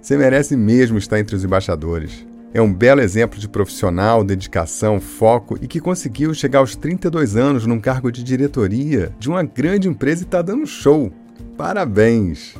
Você 0.00 0.16
merece 0.16 0.56
mesmo 0.56 0.96
estar 0.96 1.20
entre 1.20 1.36
os 1.36 1.44
embaixadores. 1.44 2.26
É 2.54 2.60
um 2.60 2.72
belo 2.72 3.00
exemplo 3.00 3.38
de 3.38 3.48
profissional, 3.48 4.24
dedicação, 4.24 4.98
foco 4.98 5.58
e 5.60 5.68
que 5.68 5.78
conseguiu 5.78 6.32
chegar 6.32 6.60
aos 6.60 6.74
32 6.74 7.36
anos 7.36 7.66
num 7.66 7.78
cargo 7.78 8.10
de 8.10 8.24
diretoria 8.24 9.12
de 9.18 9.28
uma 9.28 9.42
grande 9.42 9.88
empresa 9.88 10.22
e 10.22 10.24
está 10.24 10.40
dando 10.42 10.66
show. 10.66 11.12
Parabéns! 11.56 12.54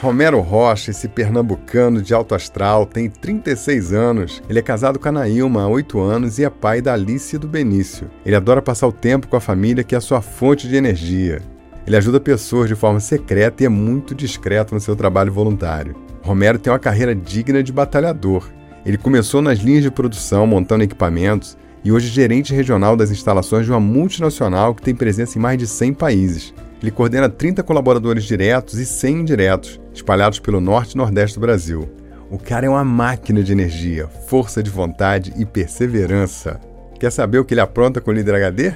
Romero 0.00 0.38
Rocha, 0.38 0.92
esse 0.92 1.08
pernambucano 1.08 2.00
de 2.00 2.14
alto 2.14 2.32
astral, 2.32 2.86
tem 2.86 3.10
36 3.10 3.92
anos. 3.92 4.40
Ele 4.48 4.60
é 4.60 4.62
casado 4.62 4.96
com 5.00 5.08
a 5.08 5.12
Nailma 5.12 5.62
há 5.62 5.68
8 5.68 5.98
anos 5.98 6.38
e 6.38 6.44
é 6.44 6.48
pai 6.48 6.80
da 6.80 6.94
Alice 6.94 7.34
e 7.34 7.38
do 7.38 7.48
Benício. 7.48 8.08
Ele 8.24 8.36
adora 8.36 8.62
passar 8.62 8.86
o 8.86 8.92
tempo 8.92 9.26
com 9.26 9.36
a 9.36 9.40
família, 9.40 9.82
que 9.82 9.96
é 9.96 9.98
a 9.98 10.00
sua 10.00 10.22
fonte 10.22 10.68
de 10.68 10.76
energia. 10.76 11.42
Ele 11.88 11.96
ajuda 11.96 12.20
pessoas 12.20 12.68
de 12.68 12.74
forma 12.74 13.00
secreta 13.00 13.62
e 13.62 13.66
é 13.66 13.68
muito 13.70 14.14
discreto 14.14 14.74
no 14.74 14.80
seu 14.80 14.94
trabalho 14.94 15.32
voluntário. 15.32 15.96
Romero 16.22 16.58
tem 16.58 16.70
uma 16.70 16.78
carreira 16.78 17.14
digna 17.14 17.62
de 17.62 17.72
batalhador. 17.72 18.46
Ele 18.84 18.98
começou 18.98 19.40
nas 19.40 19.60
linhas 19.60 19.84
de 19.84 19.90
produção, 19.90 20.46
montando 20.46 20.84
equipamentos, 20.84 21.56
e 21.82 21.90
hoje 21.90 22.08
é 22.08 22.12
gerente 22.12 22.54
regional 22.54 22.94
das 22.94 23.10
instalações 23.10 23.64
de 23.64 23.72
uma 23.72 23.80
multinacional 23.80 24.74
que 24.74 24.82
tem 24.82 24.94
presença 24.94 25.38
em 25.38 25.40
mais 25.40 25.56
de 25.56 25.66
100 25.66 25.94
países. 25.94 26.54
Ele 26.82 26.90
coordena 26.90 27.26
30 27.26 27.62
colaboradores 27.62 28.24
diretos 28.24 28.78
e 28.78 28.84
100 28.84 29.20
indiretos, 29.20 29.80
espalhados 29.94 30.38
pelo 30.38 30.60
norte 30.60 30.92
e 30.92 30.98
nordeste 30.98 31.38
do 31.38 31.40
Brasil. 31.40 31.88
O 32.30 32.36
cara 32.36 32.66
é 32.66 32.68
uma 32.68 32.84
máquina 32.84 33.42
de 33.42 33.50
energia, 33.50 34.08
força 34.08 34.62
de 34.62 34.68
vontade 34.68 35.32
e 35.38 35.46
perseverança. 35.46 36.60
Quer 37.00 37.10
saber 37.10 37.38
o 37.38 37.46
que 37.46 37.54
ele 37.54 37.62
apronta 37.62 37.98
com 37.98 38.10
o 38.10 38.14
líder 38.14 38.34
HD? 38.34 38.74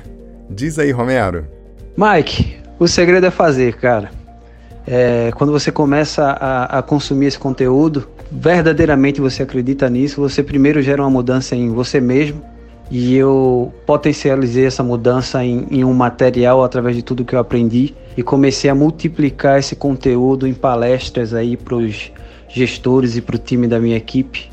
Diz 0.49 0.79
aí, 0.79 0.91
Romero. 0.91 1.47
Mike, 1.95 2.62
o 2.83 2.89
segredo 2.89 3.27
é 3.27 3.31
fazer, 3.31 3.75
cara. 3.75 4.11
É, 4.87 5.31
quando 5.37 5.53
você 5.53 5.71
começa 5.71 6.25
a, 6.25 6.79
a, 6.79 6.83
consumir 6.83 7.27
esse 7.27 7.39
conteúdo, 7.39 8.09
verdadeiramente 8.31 9.21
você 9.21 9.43
acredita 9.43 9.89
nisso, 9.89 10.21
você 10.21 10.43
primeiro 10.43 10.83
gera 10.83 11.03
uma 11.03 11.11
mudança 11.11 11.55
em 11.55 11.71
você 11.71 12.01
mesmo. 12.01 12.43
E 12.91 13.15
eu 13.15 13.73
potencializei 13.87 14.67
essa 14.67 14.83
mudança 14.83 15.43
em, 15.45 15.67
em 15.71 15.85
um 15.85 15.95
material 15.95 16.63
através 16.63 16.97
de 16.97 17.03
tudo 17.03 17.25
que 17.25 17.35
eu 17.35 17.39
aprendi 17.39 17.95
e 18.17 18.23
comecei 18.23 18.69
a 18.69 18.75
multiplicar 18.75 19.59
esse 19.59 19.75
conteúdo 19.77 20.47
em 20.47 20.53
palestras 20.53 21.33
aí 21.33 21.57
para 21.57 21.77
os 21.77 22.13
gestores 22.49 23.17
e 23.17 23.23
para 23.23 23.37
o 23.37 23.39
time 23.39 23.67
da 23.67 23.79
minha 23.79 23.97
equipe 23.97 24.51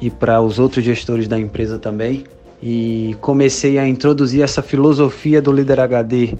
e 0.00 0.08
para 0.08 0.40
os 0.40 0.58
outros 0.58 0.84
gestores 0.84 1.26
da 1.26 1.38
empresa 1.38 1.78
também. 1.78 2.24
E 2.62 3.16
comecei 3.20 3.78
a 3.78 3.88
introduzir 3.88 4.42
essa 4.42 4.62
filosofia 4.62 5.40
do 5.40 5.50
Líder 5.50 5.80
HD 5.80 6.34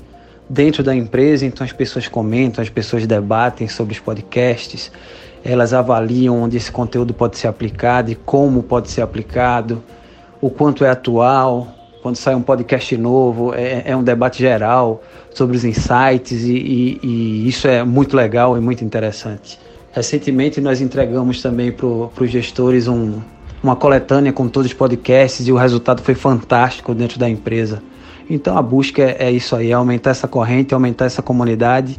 dentro 0.50 0.82
da 0.82 0.92
empresa, 0.92 1.46
então 1.46 1.64
as 1.64 1.72
pessoas 1.72 2.08
comentam, 2.08 2.60
as 2.60 2.68
pessoas 2.68 3.06
debatem 3.06 3.68
sobre 3.68 3.92
os 3.92 4.00
podcasts, 4.00 4.90
elas 5.44 5.72
avaliam 5.72 6.42
onde 6.42 6.56
esse 6.56 6.72
conteúdo 6.72 7.14
pode 7.14 7.38
ser 7.38 7.46
aplicado 7.46 8.10
e 8.10 8.16
como 8.16 8.60
pode 8.64 8.90
ser 8.90 9.00
aplicado, 9.00 9.80
o 10.40 10.50
quanto 10.50 10.84
é 10.84 10.90
atual. 10.90 11.68
Quando 12.02 12.16
sai 12.16 12.34
um 12.34 12.42
podcast 12.42 12.96
novo, 12.96 13.54
é, 13.54 13.82
é 13.86 13.96
um 13.96 14.02
debate 14.02 14.40
geral 14.40 15.02
sobre 15.32 15.56
os 15.56 15.64
insights 15.64 16.42
e, 16.42 16.56
e, 16.56 17.00
e, 17.02 17.48
isso 17.48 17.68
é 17.68 17.84
muito 17.84 18.16
legal 18.16 18.56
e 18.56 18.60
muito 18.60 18.84
interessante. 18.84 19.58
Recentemente 19.92 20.60
nós 20.60 20.80
entregamos 20.80 21.40
também 21.40 21.70
para 21.70 21.86
os 21.86 22.30
gestores 22.30 22.88
um, 22.88 23.20
uma 23.62 23.76
coletânea 23.76 24.32
com 24.32 24.48
todos 24.48 24.70
os 24.70 24.76
podcasts 24.76 25.46
e 25.46 25.52
o 25.52 25.56
resultado 25.56 26.02
foi 26.02 26.14
fantástico 26.14 26.92
dentro 26.92 27.18
da 27.18 27.28
empresa. 27.28 27.82
Então 28.30 28.56
a 28.56 28.62
busca 28.62 29.02
é, 29.02 29.16
é 29.18 29.30
isso 29.32 29.56
aí, 29.56 29.72
é 29.72 29.74
aumentar 29.74 30.10
essa 30.10 30.28
corrente, 30.28 30.72
aumentar 30.72 31.06
essa 31.06 31.20
comunidade 31.20 31.98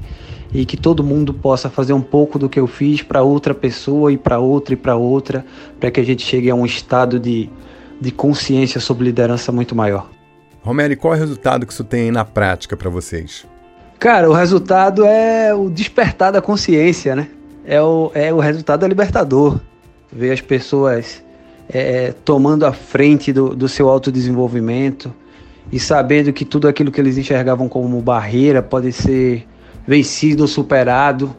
e 0.54 0.65
que 0.65 0.78
todo 0.78 1.04
mundo 1.04 1.34
possa 1.34 1.70
fazer 1.70 1.91
um 1.91 2.02
pouco 2.02 2.39
do 2.39 2.48
que 2.48 2.60
eu 2.60 2.67
fiz 2.67 3.02
para 3.02 3.22
outra 3.22 3.54
pessoa 3.54 4.12
e 4.12 4.17
para 4.17 4.39
outra 4.39 4.74
e 4.74 4.78
para 4.78 4.96
outra, 4.96 5.46
para 5.80 5.91
que 5.91 6.00
a 6.00 6.04
gente 6.04 6.26
chegue 6.26 6.50
a 6.50 6.56
um 6.56 6.65
estado 6.65 7.20
de, 7.20 7.50
de 8.00 8.12
consciência 8.12 8.80
sobre 8.80 9.04
liderança 9.06 9.52
muito 9.52 9.76
maior. 9.76 10.10
Romero, 10.63 10.96
qual 10.96 11.13
é 11.13 11.17
o 11.17 11.20
resultado 11.20 11.65
que 11.65 11.74
isso 11.74 11.84
tem 11.84 12.04
aí 12.04 12.12
na 12.12 12.24
prática 12.24 12.78
para 12.78 12.89
vocês? 12.89 13.46
Cara, 14.00 14.30
o 14.30 14.34
resultado 14.34 15.06
é 15.06 15.54
o 15.54 15.70
despertar 15.70 16.32
da 16.32 16.41
consciência, 16.41 17.15
né? 17.15 17.28
É 17.65 17.82
o, 17.82 18.12
é 18.13 18.34
o 18.34 18.39
resultado 18.39 18.86
libertador. 18.88 19.60
Ver 20.12 20.32
as 20.32 20.41
pessoas 20.41 21.24
é, 21.70 22.13
tomando 22.26 22.65
a 22.65 22.74
frente 22.74 23.32
do, 23.32 23.56
do 23.56 23.67
seu 23.67 23.89
autodesenvolvimento, 23.89 25.13
e 25.71 25.80
sabendo 25.80 26.32
que 26.32 26.45
tudo 26.45 26.67
aquilo 26.67 26.91
que 26.91 27.00
eles 27.00 27.17
enxergavam 27.17 27.67
como 27.67 28.02
barreira 28.02 28.62
pode 28.62 28.91
ser 28.91 29.47
vencido 29.86 30.43
ou 30.43 30.47
superado, 30.47 31.36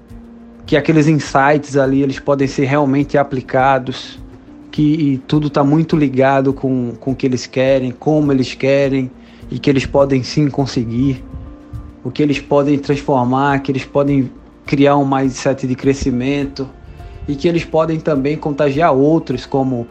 que 0.67 0.77
aqueles 0.77 1.07
insights 1.07 1.77
ali 1.77 2.03
eles 2.03 2.19
podem 2.19 2.47
ser 2.47 2.67
realmente 2.67 3.17
aplicados, 3.17 4.19
que 4.71 5.21
tudo 5.27 5.49
está 5.49 5.63
muito 5.63 5.97
ligado 5.97 6.53
com, 6.53 6.95
com 6.99 7.13
o 7.13 7.15
que 7.15 7.27
eles 7.27 7.47
querem, 7.47 7.91
como 7.91 8.33
eles 8.33 8.55
querem 8.55 9.11
e 9.51 9.59
que 9.59 9.69
eles 9.69 9.85
podem 9.85 10.23
sim 10.23 10.49
conseguir, 10.49 11.23
o 12.03 12.11
que 12.11 12.23
eles 12.23 12.41
podem 12.41 12.79
transformar, 12.79 13.61
que 13.61 13.71
eles 13.71 13.85
podem 13.85 14.31
criar 14.65 14.97
um 14.97 15.07
mindset 15.07 15.67
de 15.67 15.75
crescimento 15.75 16.69
e 17.29 17.35
que 17.35 17.47
eles 17.47 17.65
podem 17.65 18.01
também 18.01 18.37
contagiar 18.37 18.93
outros 18.93 19.45
como 19.45 19.87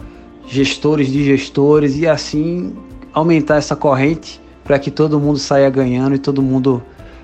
gestores 0.48 1.08
de 1.08 1.24
gestores 1.24 1.96
e 1.96 2.08
assim 2.08 2.74
aumentar 3.14 3.58
essa 3.58 3.76
corrente 3.76 4.42
para 4.64 4.80
que 4.80 4.92
todo 4.92 5.20
mundo 5.20 5.38
saia 5.38 5.70
ganhando 5.70 6.16
e 6.16 6.20
todo 6.20 6.42
mundo 6.42 6.82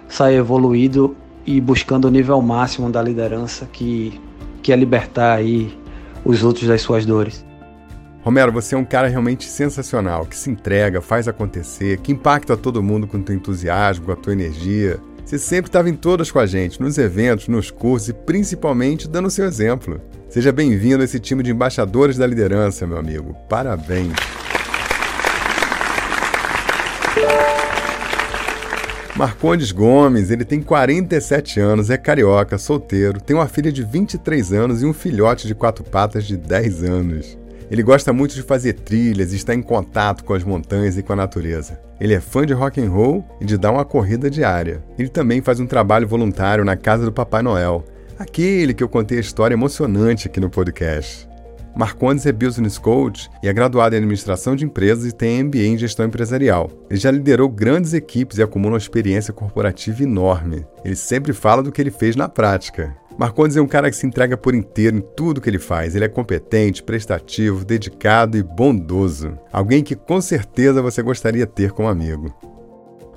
saia 0.08 0.38
evoluído 0.38 1.15
e 1.45 1.62
buscando 1.62 2.06
o 2.06 2.12
nível 2.12 2.41
máximo 2.41 2.89
da 2.89 3.02
liderança 3.02 3.65
que, 3.71 4.19
que 4.62 4.71
é 4.71 4.76
libertar 4.76 5.38
aí 5.38 5.78
os 6.26 6.43
outros 6.43 6.67
das 6.67 6.82
suas 6.82 7.06
dores. 7.06 7.45
Romero, 8.21 8.52
você 8.52 8.76
é 8.76 8.78
um 8.78 8.84
cara 8.84 9.08
realmente 9.08 9.45
sensacional, 9.45 10.26
que 10.26 10.36
se 10.36 10.50
entrega, 10.50 11.02
faz 11.02 11.30
acontecer, 11.30 12.00
que 12.00 12.12
impacta 12.12 12.58
todo 12.58 12.84
mundo 12.84 13.08
com 13.08 13.17
o 13.17 13.23
teu 13.23 13.34
entusiasmo, 13.34 14.06
com 14.06 14.12
a 14.12 14.15
tua 14.17 14.34
energia. 14.34 15.00
Você 15.23 15.38
sempre 15.38 15.69
estava 15.69 15.89
em 15.89 15.93
todas 15.93 16.30
com 16.30 16.39
a 16.39 16.45
gente, 16.45 16.82
nos 16.82 16.97
eventos, 16.97 17.47
nos 17.47 17.71
cursos 17.71 18.10
e 18.10 18.13
principalmente 18.13 19.08
dando 19.08 19.28
o 19.28 19.32
seu 19.32 19.45
exemplo. 19.45 20.02
Seja 20.28 20.52
bem-vindo 20.52 21.02
a 21.02 21.06
esse 21.06 21.19
time 21.21 21.41
de 21.41 21.52
embaixadores 21.52 22.17
da 22.17 22.28
liderança, 22.28 22.86
meu 22.86 22.97
amigo. 22.97 23.34
Parabéns! 23.47 24.12
Marcondes 29.17 29.71
Gomes, 29.71 30.30
ele 30.30 30.45
tem 30.45 30.62
47 30.62 31.60
anos, 31.60 31.89
é 31.89 31.97
carioca, 31.97 32.56
solteiro, 32.60 33.19
tem 33.19 33.36
uma 33.36 33.47
filha 33.47 33.71
de 33.71 33.84
23 33.84 34.53
anos 34.53 34.84
e 34.84 34.86
um 34.86 34.93
filhote 34.93 35.47
de 35.47 35.56
quatro 35.56 35.84
patas 35.84 36.23
de 36.23 36.38
10 36.38 36.84
anos. 36.84 37.36
Ele 37.71 37.82
gosta 37.82 38.13
muito 38.13 38.36
de 38.36 38.43
fazer 38.43 38.73
trilhas 38.73 39.34
e 39.34 39.36
está 39.36 39.56
em 39.56 39.62
contato 39.63 40.23
com 40.23 40.36
as 40.36 40.43
montanhas 40.43 40.99
e 40.99 41.03
com 41.03 41.13
a 41.13 41.15
natureza. 41.15 41.80
Ele 41.99 42.13
é 42.13 42.19
fã 42.19 42.45
de 42.45 42.53
rock 42.53 42.80
and 42.80 42.91
roll 42.91 43.25
e 43.41 43.45
de 43.45 43.58
dar 43.58 43.71
uma 43.71 43.84
corrida 43.84 44.30
diária. 44.30 44.84
Ele 44.99 45.10
também 45.10 45.41
faz 45.41 45.60
um 45.60 45.65
trabalho 45.65 46.08
voluntário 46.08 46.63
na 46.63 46.77
casa 46.77 47.03
do 47.03 47.12
Papai 47.12 47.41
Noel, 47.41 47.84
aquele 48.19 48.71
que 48.71 48.84
eu 48.84 48.88
contei 48.88 49.17
a 49.17 49.21
história 49.21 49.56
emocionante 49.56 50.27
aqui 50.27 50.39
no 50.39 50.49
podcast. 50.49 51.27
Marcondes 51.78 52.26
é 52.26 52.32
Business 52.32 52.80
Coach 52.80 53.30
e 53.44 53.48
é 53.48 53.54
graduado 53.54 53.94
em 53.94 54.00
Administração 54.00 54.56
de 54.56 54.66
Empresas 54.66 55.06
e 55.06 55.16
tem 55.16 55.44
MBA 55.44 55.60
em 55.60 55.78
Gestão 55.78 56.08
Empresarial. 56.08 56.72
Ele 56.90 57.00
já 57.00 57.12
liderou 57.12 57.48
grandes 57.48 57.94
equipes 57.94 58.40
e 58.40 58.42
acumula 58.42 58.74
uma 58.74 58.80
experiência 58.80 59.32
corporativa 59.32 60.02
enorme. 60.02 60.66
Ele 60.84 60.96
sempre 60.96 61.34
fala 61.34 61.62
do 61.62 61.72
que 61.72 61.80
ele 61.80 61.92
fez 61.92 62.16
na 62.16 62.28
prática. 62.28 62.98
Marcondes 63.16 63.58
é 63.58 63.62
um 63.62 63.68
cara 63.68 63.92
que 63.92 63.96
se 63.96 64.08
entrega 64.08 64.36
por 64.36 64.56
inteiro 64.56 64.98
em 64.98 65.04
tudo 65.16 65.40
que 65.40 65.48
ele 65.48 65.60
faz. 65.60 65.96
Ele 65.96 66.06
é 66.06 66.10
competente, 66.10 66.82
prestativo, 66.82 67.63
dedicado 67.63 68.38
e 68.38 68.42
bondoso. 68.42 69.38
Alguém 69.54 69.84
que 69.84 69.96
com 69.96 70.20
certeza 70.20 70.82
você 70.82 71.04
gostaria 71.04 71.46
de 71.46 71.52
ter 71.52 71.72
como 71.72 71.90
amigo. 71.90 72.34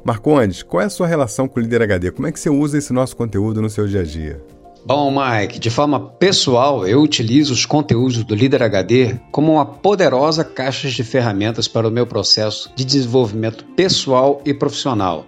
Marcondes, 0.04 0.62
qual 0.62 0.82
é 0.82 0.84
a 0.84 0.90
sua 0.90 1.06
relação 1.06 1.48
com 1.48 1.58
o 1.58 1.62
Líder 1.62 1.80
HD? 1.80 2.10
Como 2.10 2.26
é 2.26 2.32
que 2.32 2.38
você 2.38 2.50
usa 2.50 2.76
esse 2.76 2.92
nosso 2.92 3.16
conteúdo 3.16 3.62
no 3.62 3.70
seu 3.70 3.86
dia 3.86 4.00
a 4.00 4.04
dia? 4.04 4.42
Bom, 4.84 5.10
Mike, 5.10 5.58
de 5.58 5.68
forma 5.68 6.00
pessoal, 6.00 6.86
eu 6.86 7.02
utilizo 7.02 7.52
os 7.52 7.66
conteúdos 7.66 8.24
do 8.24 8.34
Líder 8.34 8.62
HD 8.62 9.20
como 9.30 9.52
uma 9.52 9.64
poderosa 9.64 10.42
caixa 10.42 10.88
de 10.88 11.04
ferramentas 11.04 11.68
para 11.68 11.86
o 11.86 11.90
meu 11.90 12.06
processo 12.06 12.72
de 12.74 12.84
desenvolvimento 12.84 13.64
pessoal 13.76 14.40
e 14.44 14.54
profissional. 14.54 15.26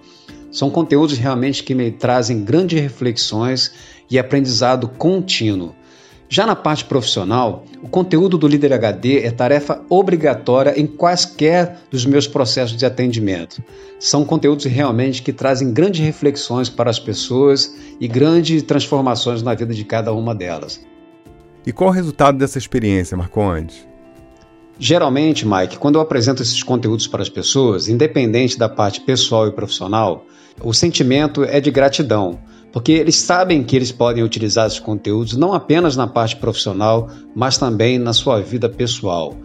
São 0.51 0.71
conteúdos 0.71 1.19
realmente 1.19 1.63
que 1.63 1.75
me 1.75 1.91
trazem 1.91 2.43
grandes 2.43 2.81
reflexões 2.81 3.73
e 4.11 4.19
aprendizado 4.19 4.89
contínuo. 4.89 5.75
Já 6.33 6.47
na 6.47 6.57
parte 6.57 6.87
profissional, 6.87 7.67
o 7.83 7.89
conteúdo 7.91 8.39
do 8.39 8.49
Líder 8.49 8.73
HD 8.73 9.19
é 9.19 9.31
tarefa 9.31 9.83
obrigatória 9.91 10.81
em 10.81 10.87
quaisquer 10.87 11.81
dos 11.91 12.07
meus 12.07 12.27
processos 12.27 12.75
de 12.75 12.87
atendimento. 12.87 13.63
São 14.01 14.25
conteúdos 14.25 14.65
realmente 14.65 15.23
que 15.23 15.31
trazem 15.31 15.75
grandes 15.75 16.01
reflexões 16.01 16.71
para 16.71 16.89
as 16.89 16.99
pessoas 16.99 17.77
e 18.01 18.09
grandes 18.09 18.63
transformações 18.63 19.43
na 19.43 19.55
vida 19.55 19.75
de 19.75 19.85
cada 19.85 20.15
uma 20.15 20.35
delas. 20.35 20.81
E 21.67 21.71
qual 21.71 21.91
o 21.91 21.93
resultado 21.93 22.39
dessa 22.39 22.57
experiência, 22.57 23.15
Marcondes? 23.15 23.87
Geralmente, 24.79 25.47
Mike, 25.47 25.77
quando 25.77 25.97
eu 25.97 26.01
apresento 26.01 26.41
esses 26.41 26.63
conteúdos 26.63 27.07
para 27.07 27.21
as 27.21 27.29
pessoas, 27.29 27.91
independente 27.91 28.59
da 28.59 28.71
parte 28.71 29.03
pessoal 29.03 29.49
e 29.49 29.53
profissional, 29.53 30.25
o 30.63 30.73
sentimento 30.73 31.45
é 31.45 31.61
de 31.61 31.71
gratidão 31.71 32.41
porque 32.73 32.93
eles 32.93 33.17
sabem 33.17 33.63
que 33.63 33.77
eles 33.77 33.93
podem 33.93 34.25
utilizar 34.25 34.67
esses 34.67 34.81
conteúdos 34.81 35.37
não 35.37 35.53
apenas 35.53 35.97
na 35.97 36.07
parte 36.07 36.37
profissional, 36.37 37.11
mas 37.35 37.59
também 37.59 37.99
na 37.99 38.13
sua 38.13 38.41
vida 38.41 38.69
pessoal. 38.69 39.37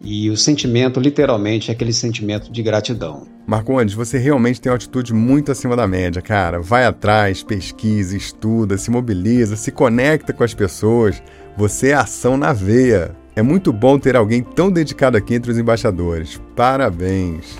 E 0.00 0.30
o 0.30 0.36
sentimento, 0.36 1.00
literalmente, 1.00 1.70
é 1.70 1.74
aquele 1.74 1.92
sentimento 1.92 2.52
de 2.52 2.62
gratidão. 2.62 3.26
Marcondes, 3.46 3.94
você 3.94 4.18
realmente 4.18 4.60
tem 4.60 4.70
uma 4.70 4.76
atitude 4.76 5.12
muito 5.12 5.50
acima 5.50 5.74
da 5.74 5.86
média, 5.86 6.20
cara. 6.20 6.60
Vai 6.60 6.84
atrás, 6.84 7.42
pesquisa, 7.42 8.16
estuda, 8.16 8.76
se 8.76 8.90
mobiliza, 8.90 9.56
se 9.56 9.72
conecta 9.72 10.32
com 10.32 10.44
as 10.44 10.54
pessoas. 10.54 11.22
Você 11.56 11.88
é 11.88 11.94
ação 11.94 12.36
na 12.36 12.52
veia. 12.52 13.16
É 13.34 13.42
muito 13.42 13.72
bom 13.72 13.98
ter 13.98 14.16
alguém 14.16 14.42
tão 14.42 14.70
dedicado 14.70 15.16
aqui 15.16 15.34
entre 15.34 15.50
os 15.50 15.58
embaixadores. 15.58 16.40
Parabéns! 16.54 17.56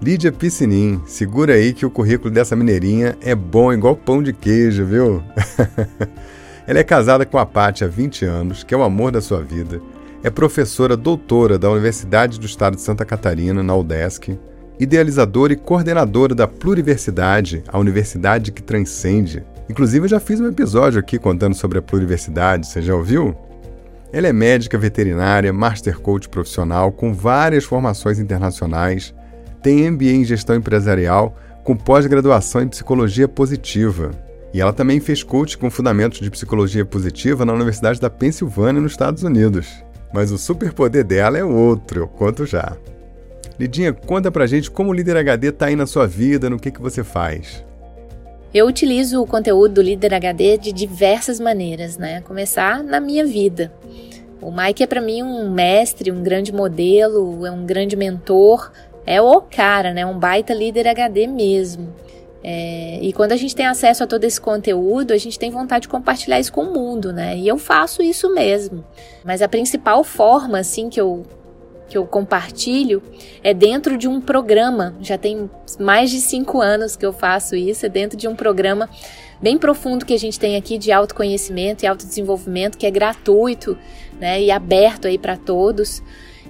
Lídia 0.00 0.30
Piscinin, 0.30 1.02
segura 1.06 1.54
aí 1.54 1.72
que 1.72 1.84
o 1.84 1.90
currículo 1.90 2.30
dessa 2.30 2.54
mineirinha 2.54 3.16
é 3.20 3.34
bom 3.34 3.72
igual 3.72 3.96
pão 3.96 4.22
de 4.22 4.32
queijo, 4.32 4.84
viu? 4.84 5.22
Ela 6.68 6.78
é 6.78 6.84
casada 6.84 7.26
com 7.26 7.36
a 7.36 7.44
Paty 7.44 7.82
há 7.82 7.88
20 7.88 8.24
anos, 8.24 8.62
que 8.62 8.72
é 8.72 8.76
o 8.76 8.84
amor 8.84 9.10
da 9.10 9.20
sua 9.20 9.42
vida. 9.42 9.80
É 10.22 10.30
professora 10.30 10.96
doutora 10.96 11.58
da 11.58 11.68
Universidade 11.68 12.38
do 12.38 12.46
Estado 12.46 12.76
de 12.76 12.82
Santa 12.82 13.04
Catarina, 13.04 13.60
na 13.60 13.74
UDESC. 13.74 14.38
Idealizadora 14.78 15.52
e 15.52 15.56
coordenadora 15.56 16.32
da 16.32 16.46
Pluriversidade, 16.46 17.64
a 17.66 17.76
universidade 17.76 18.52
que 18.52 18.62
transcende. 18.62 19.44
Inclusive, 19.68 20.04
eu 20.04 20.10
já 20.10 20.20
fiz 20.20 20.40
um 20.40 20.46
episódio 20.46 21.00
aqui 21.00 21.18
contando 21.18 21.54
sobre 21.54 21.78
a 21.78 21.82
pluriversidade, 21.82 22.68
você 22.68 22.80
já 22.80 22.94
ouviu? 22.94 23.36
Ela 24.12 24.28
é 24.28 24.32
médica 24.32 24.78
veterinária, 24.78 25.52
master 25.52 25.98
coach 25.98 26.28
profissional, 26.28 26.92
com 26.92 27.12
várias 27.12 27.64
formações 27.64 28.20
internacionais, 28.20 29.12
tem 29.62 29.90
MBA 29.90 30.04
em 30.04 30.24
Gestão 30.24 30.56
Empresarial, 30.56 31.36
com 31.64 31.76
pós-graduação 31.76 32.62
em 32.62 32.68
Psicologia 32.68 33.28
Positiva. 33.28 34.10
E 34.52 34.60
ela 34.60 34.72
também 34.72 35.00
fez 35.00 35.22
coach 35.22 35.58
com 35.58 35.70
fundamentos 35.70 36.20
de 36.20 36.30
psicologia 36.30 36.84
positiva 36.84 37.44
na 37.44 37.52
Universidade 37.52 38.00
da 38.00 38.08
Pensilvânia, 38.08 38.80
nos 38.80 38.92
Estados 38.92 39.22
Unidos. 39.22 39.68
Mas 40.12 40.32
o 40.32 40.38
superpoder 40.38 41.04
dela 41.04 41.36
é 41.36 41.44
outro, 41.44 42.00
eu 42.00 42.08
conto 42.08 42.46
já. 42.46 42.76
Lidinha, 43.58 43.92
conta 43.92 44.30
pra 44.30 44.46
gente 44.46 44.70
como 44.70 44.90
o 44.90 44.94
Líder 44.94 45.16
HD 45.16 45.52
tá 45.52 45.66
aí 45.66 45.76
na 45.76 45.86
sua 45.86 46.06
vida, 46.06 46.48
no 46.48 46.58
que, 46.58 46.70
que 46.70 46.80
você 46.80 47.04
faz. 47.04 47.64
Eu 48.54 48.66
utilizo 48.66 49.20
o 49.20 49.26
conteúdo 49.26 49.74
do 49.74 49.82
Líder 49.82 50.14
HD 50.14 50.56
de 50.56 50.72
diversas 50.72 51.38
maneiras, 51.38 51.98
né? 51.98 52.22
Começar 52.22 52.82
na 52.82 52.98
minha 52.98 53.26
vida. 53.26 53.70
O 54.40 54.52
Mike 54.52 54.84
é 54.84 54.86
para 54.86 55.00
mim 55.00 55.22
um 55.22 55.50
mestre, 55.50 56.12
um 56.12 56.22
grande 56.22 56.52
modelo, 56.52 57.44
é 57.44 57.50
um 57.50 57.66
grande 57.66 57.96
mentor, 57.96 58.70
é 59.08 59.22
o 59.22 59.40
cara, 59.40 59.94
né? 59.94 60.04
Um 60.04 60.18
baita 60.18 60.52
líder 60.52 60.86
HD 60.86 61.26
mesmo. 61.26 61.94
É, 62.44 62.98
e 63.00 63.10
quando 63.14 63.32
a 63.32 63.36
gente 63.36 63.56
tem 63.56 63.66
acesso 63.66 64.04
a 64.04 64.06
todo 64.06 64.22
esse 64.24 64.38
conteúdo, 64.38 65.12
a 65.12 65.16
gente 65.16 65.38
tem 65.38 65.50
vontade 65.50 65.82
de 65.82 65.88
compartilhar 65.88 66.38
isso 66.38 66.52
com 66.52 66.64
o 66.64 66.74
mundo, 66.74 67.10
né? 67.10 67.34
E 67.34 67.48
eu 67.48 67.56
faço 67.56 68.02
isso 68.02 68.32
mesmo. 68.34 68.84
Mas 69.24 69.40
a 69.40 69.48
principal 69.48 70.04
forma, 70.04 70.58
assim, 70.58 70.90
que 70.90 71.00
eu, 71.00 71.24
que 71.88 71.96
eu 71.96 72.06
compartilho 72.06 73.02
é 73.42 73.54
dentro 73.54 73.96
de 73.96 74.06
um 74.06 74.20
programa. 74.20 74.94
Já 75.00 75.16
tem 75.16 75.50
mais 75.80 76.10
de 76.10 76.20
cinco 76.20 76.60
anos 76.60 76.94
que 76.94 77.06
eu 77.06 77.12
faço 77.12 77.56
isso, 77.56 77.86
é 77.86 77.88
dentro 77.88 78.16
de 78.16 78.28
um 78.28 78.36
programa 78.36 78.90
bem 79.40 79.56
profundo 79.56 80.04
que 80.04 80.12
a 80.12 80.18
gente 80.18 80.38
tem 80.38 80.54
aqui 80.54 80.76
de 80.76 80.92
autoconhecimento 80.92 81.82
e 81.82 81.86
autodesenvolvimento, 81.88 82.76
que 82.76 82.84
é 82.84 82.90
gratuito, 82.90 83.76
né? 84.20 84.42
E 84.42 84.50
aberto 84.50 85.08
aí 85.08 85.16
para 85.16 85.38
todos. 85.38 86.02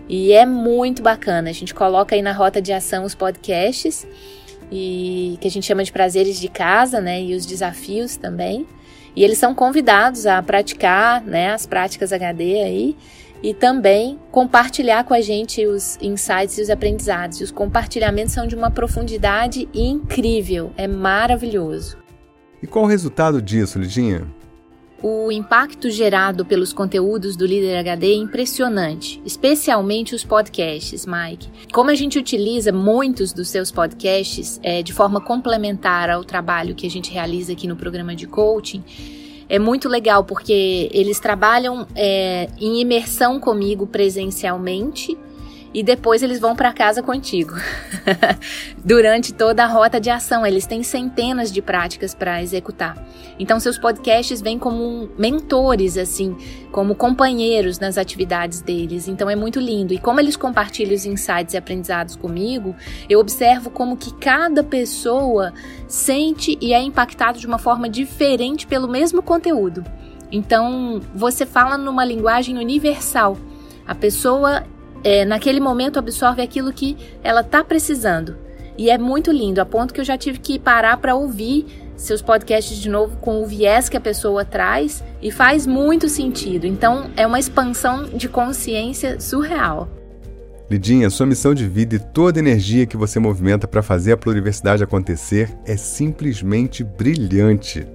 E 0.08 0.32
é 0.32 0.46
muito 0.46 1.02
bacana. 1.02 1.50
A 1.50 1.52
gente 1.52 1.74
coloca 1.74 2.14
aí 2.14 2.22
na 2.22 2.32
rota 2.32 2.62
de 2.62 2.72
ação 2.72 3.04
os 3.04 3.14
podcasts 3.14 4.06
e 4.72 5.36
que 5.40 5.48
a 5.48 5.50
gente 5.50 5.66
chama 5.66 5.84
de 5.84 5.92
prazeres 5.92 6.40
de 6.40 6.48
casa, 6.48 7.00
né? 7.00 7.22
E 7.22 7.34
os 7.34 7.44
desafios 7.44 8.16
também. 8.16 8.66
E 9.14 9.24
eles 9.24 9.38
são 9.38 9.54
convidados 9.54 10.26
a 10.26 10.40
praticar, 10.42 11.22
né, 11.22 11.50
as 11.50 11.66
práticas 11.66 12.12
HD 12.12 12.62
aí 12.62 12.96
e 13.42 13.54
também 13.54 14.18
compartilhar 14.30 15.04
com 15.04 15.14
a 15.14 15.20
gente 15.20 15.64
os 15.66 15.98
insights 16.00 16.58
e 16.58 16.62
os 16.62 16.70
aprendizados. 16.70 17.40
E 17.40 17.44
os 17.44 17.50
compartilhamentos 17.50 18.32
são 18.32 18.46
de 18.46 18.54
uma 18.54 18.70
profundidade 18.70 19.68
incrível, 19.74 20.72
é 20.76 20.86
maravilhoso. 20.86 21.98
E 22.62 22.66
qual 22.66 22.84
o 22.84 22.88
resultado 22.88 23.40
disso, 23.40 23.78
Lidinha? 23.78 24.26
O 25.00 25.30
impacto 25.30 25.88
gerado 25.90 26.44
pelos 26.44 26.72
conteúdos 26.72 27.36
do 27.36 27.46
Líder 27.46 27.78
HD 27.78 28.14
é 28.14 28.16
impressionante, 28.16 29.22
especialmente 29.24 30.12
os 30.12 30.24
podcasts, 30.24 31.06
Mike. 31.06 31.48
Como 31.72 31.88
a 31.88 31.94
gente 31.94 32.18
utiliza 32.18 32.72
muitos 32.72 33.32
dos 33.32 33.48
seus 33.48 33.70
podcasts 33.70 34.58
é, 34.60 34.82
de 34.82 34.92
forma 34.92 35.20
complementar 35.20 36.10
ao 36.10 36.24
trabalho 36.24 36.74
que 36.74 36.84
a 36.84 36.90
gente 36.90 37.12
realiza 37.12 37.52
aqui 37.52 37.68
no 37.68 37.76
programa 37.76 38.16
de 38.16 38.26
coaching, 38.26 38.82
é 39.48 39.56
muito 39.56 39.88
legal 39.88 40.24
porque 40.24 40.90
eles 40.92 41.20
trabalham 41.20 41.86
é, 41.94 42.48
em 42.60 42.80
imersão 42.80 43.38
comigo 43.38 43.86
presencialmente 43.86 45.16
e 45.72 45.82
depois 45.82 46.22
eles 46.22 46.40
vão 46.40 46.56
para 46.56 46.72
casa 46.72 47.02
contigo. 47.02 47.54
Durante 48.84 49.32
toda 49.34 49.64
a 49.64 49.66
rota 49.66 50.00
de 50.00 50.10
ação, 50.10 50.46
eles 50.46 50.66
têm 50.66 50.82
centenas 50.82 51.52
de 51.52 51.60
práticas 51.60 52.14
para 52.14 52.42
executar. 52.42 52.96
Então 53.38 53.60
seus 53.60 53.78
podcasts 53.78 54.40
vêm 54.40 54.58
como 54.58 55.08
mentores 55.16 55.96
assim, 55.96 56.36
como 56.72 56.94
companheiros 56.94 57.78
nas 57.78 57.98
atividades 57.98 58.60
deles. 58.60 59.08
Então 59.08 59.28
é 59.28 59.36
muito 59.36 59.60
lindo. 59.60 59.92
E 59.92 59.98
como 59.98 60.20
eles 60.20 60.36
compartilham 60.36 60.94
os 60.94 61.06
insights 61.06 61.54
e 61.54 61.56
aprendizados 61.56 62.16
comigo, 62.16 62.74
eu 63.08 63.20
observo 63.20 63.70
como 63.70 63.96
que 63.96 64.12
cada 64.14 64.64
pessoa 64.64 65.52
sente 65.86 66.58
e 66.60 66.72
é 66.72 66.80
impactado 66.80 67.38
de 67.38 67.46
uma 67.46 67.58
forma 67.58 67.88
diferente 67.88 68.66
pelo 68.66 68.88
mesmo 68.88 69.22
conteúdo. 69.22 69.84
Então, 70.30 71.00
você 71.14 71.46
fala 71.46 71.78
numa 71.78 72.04
linguagem 72.04 72.58
universal. 72.58 73.36
A 73.86 73.94
pessoa 73.94 74.64
é, 75.02 75.24
naquele 75.24 75.60
momento 75.60 75.98
absorve 75.98 76.42
aquilo 76.42 76.72
que 76.72 76.96
ela 77.22 77.40
está 77.40 77.62
precisando. 77.62 78.36
E 78.76 78.90
é 78.90 78.98
muito 78.98 79.32
lindo, 79.32 79.60
a 79.60 79.66
ponto 79.66 79.92
que 79.92 80.00
eu 80.00 80.04
já 80.04 80.16
tive 80.16 80.38
que 80.38 80.58
parar 80.58 80.96
para 80.98 81.14
ouvir 81.14 81.66
seus 81.96 82.22
podcasts 82.22 82.78
de 82.78 82.88
novo 82.88 83.16
com 83.16 83.42
o 83.42 83.46
viés 83.46 83.88
que 83.88 83.96
a 83.96 84.00
pessoa 84.00 84.44
traz 84.44 85.02
e 85.20 85.32
faz 85.32 85.66
muito 85.66 86.08
sentido. 86.08 86.66
Então 86.66 87.10
é 87.16 87.26
uma 87.26 87.40
expansão 87.40 88.04
de 88.04 88.28
consciência 88.28 89.18
surreal. 89.20 89.88
Lidinha, 90.70 91.10
sua 91.10 91.26
missão 91.26 91.54
de 91.54 91.66
vida 91.66 91.96
e 91.96 91.98
toda 91.98 92.38
a 92.38 92.42
energia 92.42 92.86
que 92.86 92.96
você 92.96 93.18
movimenta 93.18 93.66
para 93.66 93.82
fazer 93.82 94.12
a 94.12 94.16
pluriversidade 94.16 94.84
acontecer 94.84 95.50
é 95.66 95.76
simplesmente 95.76 96.84
brilhante. 96.84 97.86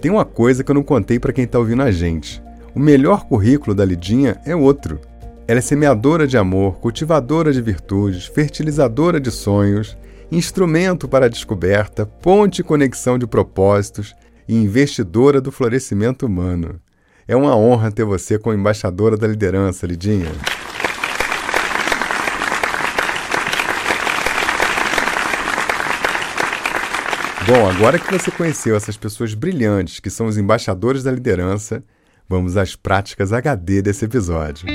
Tem 0.00 0.10
uma 0.10 0.24
coisa 0.24 0.62
que 0.62 0.70
eu 0.70 0.74
não 0.74 0.82
contei 0.82 1.18
para 1.18 1.32
quem 1.32 1.44
está 1.44 1.58
ouvindo 1.58 1.82
a 1.82 1.90
gente. 1.90 2.42
O 2.74 2.80
melhor 2.80 3.24
currículo 3.24 3.74
da 3.74 3.84
Lidinha 3.84 4.38
é 4.44 4.54
outro. 4.54 5.00
Ela 5.48 5.60
é 5.60 5.62
semeadora 5.62 6.26
de 6.26 6.36
amor, 6.36 6.80
cultivadora 6.80 7.52
de 7.52 7.62
virtudes, 7.62 8.26
fertilizadora 8.26 9.20
de 9.20 9.30
sonhos, 9.30 9.96
instrumento 10.30 11.06
para 11.06 11.26
a 11.26 11.28
descoberta, 11.28 12.04
ponte 12.04 12.58
e 12.58 12.64
conexão 12.64 13.16
de 13.16 13.28
propósitos 13.28 14.12
e 14.48 14.56
investidora 14.56 15.40
do 15.40 15.52
florescimento 15.52 16.26
humano. 16.26 16.80
É 17.28 17.36
uma 17.36 17.56
honra 17.56 17.92
ter 17.92 18.04
você 18.04 18.40
como 18.40 18.56
embaixadora 18.56 19.16
da 19.16 19.28
liderança, 19.28 19.86
Lidinha. 19.86 20.32
Bom, 27.46 27.70
agora 27.70 28.00
que 28.00 28.10
você 28.10 28.32
conheceu 28.32 28.74
essas 28.74 28.96
pessoas 28.96 29.32
brilhantes 29.32 30.00
que 30.00 30.10
são 30.10 30.26
os 30.26 30.36
embaixadores 30.36 31.04
da 31.04 31.12
liderança, 31.12 31.84
vamos 32.28 32.56
às 32.56 32.74
práticas 32.74 33.32
HD 33.32 33.80
desse 33.80 34.04
episódio. 34.04 34.66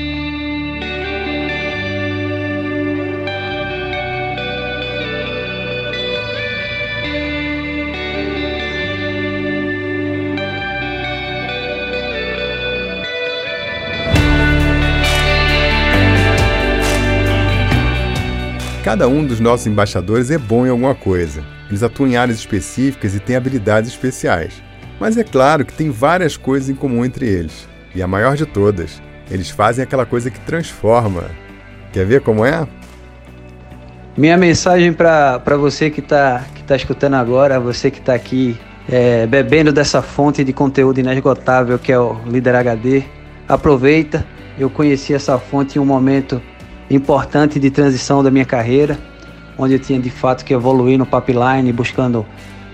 Cada 18.91 19.07
um 19.07 19.25
dos 19.25 19.39
nossos 19.39 19.67
embaixadores 19.67 20.31
é 20.31 20.37
bom 20.37 20.65
em 20.65 20.69
alguma 20.69 20.93
coisa. 20.93 21.45
Eles 21.69 21.81
atuam 21.81 22.09
em 22.09 22.17
áreas 22.17 22.37
específicas 22.37 23.15
e 23.15 23.21
têm 23.21 23.37
habilidades 23.37 23.89
especiais. 23.89 24.61
Mas 24.99 25.15
é 25.15 25.23
claro 25.23 25.63
que 25.63 25.71
tem 25.71 25.89
várias 25.89 26.35
coisas 26.35 26.69
em 26.69 26.75
comum 26.75 27.05
entre 27.05 27.25
eles. 27.25 27.69
E 27.95 28.03
a 28.03 28.07
maior 28.07 28.35
de 28.35 28.45
todas, 28.45 29.01
eles 29.29 29.49
fazem 29.49 29.81
aquela 29.81 30.05
coisa 30.05 30.29
que 30.29 30.41
transforma. 30.41 31.23
Quer 31.93 32.05
ver 32.05 32.19
como 32.19 32.43
é? 32.43 32.67
Minha 34.17 34.35
mensagem 34.35 34.91
para 34.91 35.55
você 35.57 35.89
que 35.89 36.01
está 36.01 36.43
que 36.53 36.61
tá 36.61 36.75
escutando 36.75 37.13
agora, 37.13 37.61
você 37.61 37.89
que 37.89 37.99
está 37.99 38.13
aqui 38.13 38.59
é, 38.89 39.25
bebendo 39.25 39.71
dessa 39.71 40.01
fonte 40.01 40.43
de 40.43 40.51
conteúdo 40.51 40.99
inesgotável 40.99 41.79
que 41.79 41.93
é 41.93 41.97
o 41.97 42.19
Líder 42.25 42.55
HD, 42.55 43.03
aproveita. 43.47 44.27
Eu 44.59 44.69
conheci 44.69 45.13
essa 45.13 45.39
fonte 45.39 45.77
em 45.77 45.81
um 45.81 45.85
momento 45.85 46.41
importante 46.95 47.59
de 47.59 47.69
transição 47.69 48.23
da 48.23 48.29
minha 48.29 48.45
carreira, 48.45 48.99
onde 49.57 49.73
eu 49.73 49.79
tinha 49.79 49.99
de 49.99 50.09
fato 50.09 50.43
que 50.43 50.53
evoluir 50.53 50.97
no 50.97 51.05
pipeline, 51.05 51.71
buscando 51.71 52.25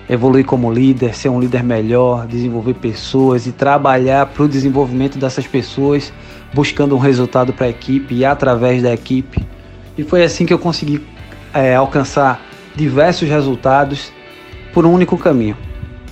evoluir 0.10 0.46
como 0.46 0.72
líder, 0.72 1.14
ser 1.14 1.30
um 1.30 1.40
líder 1.40 1.64
melhor, 1.64 2.26
desenvolver 2.26 2.76
pessoas 2.76 3.46
e 3.46 3.52
trabalhar 3.52 4.26
para 4.28 4.44
o 4.44 4.48
desenvolvimento 4.48 5.18
dessas 5.18 5.46
pessoas, 5.46 6.14
buscando 6.54 6.96
um 6.96 7.00
resultado 7.00 7.52
para 7.52 7.66
a 7.66 7.70
equipe 7.70 8.16
e 8.16 8.26
através 8.26 8.82
da 8.82 8.94
equipe. 8.94 9.46
E 9.98 10.04
foi 10.04 10.24
assim 10.24 10.46
que 10.46 10.54
eu 10.54 10.60
consegui 10.60 11.06
é, 11.54 11.76
alcançar 11.76 12.42
diversos 12.76 13.28
resultados 13.28 14.12
por 14.74 14.86
um 14.86 14.94
único 14.94 15.18
caminho, 15.18 15.58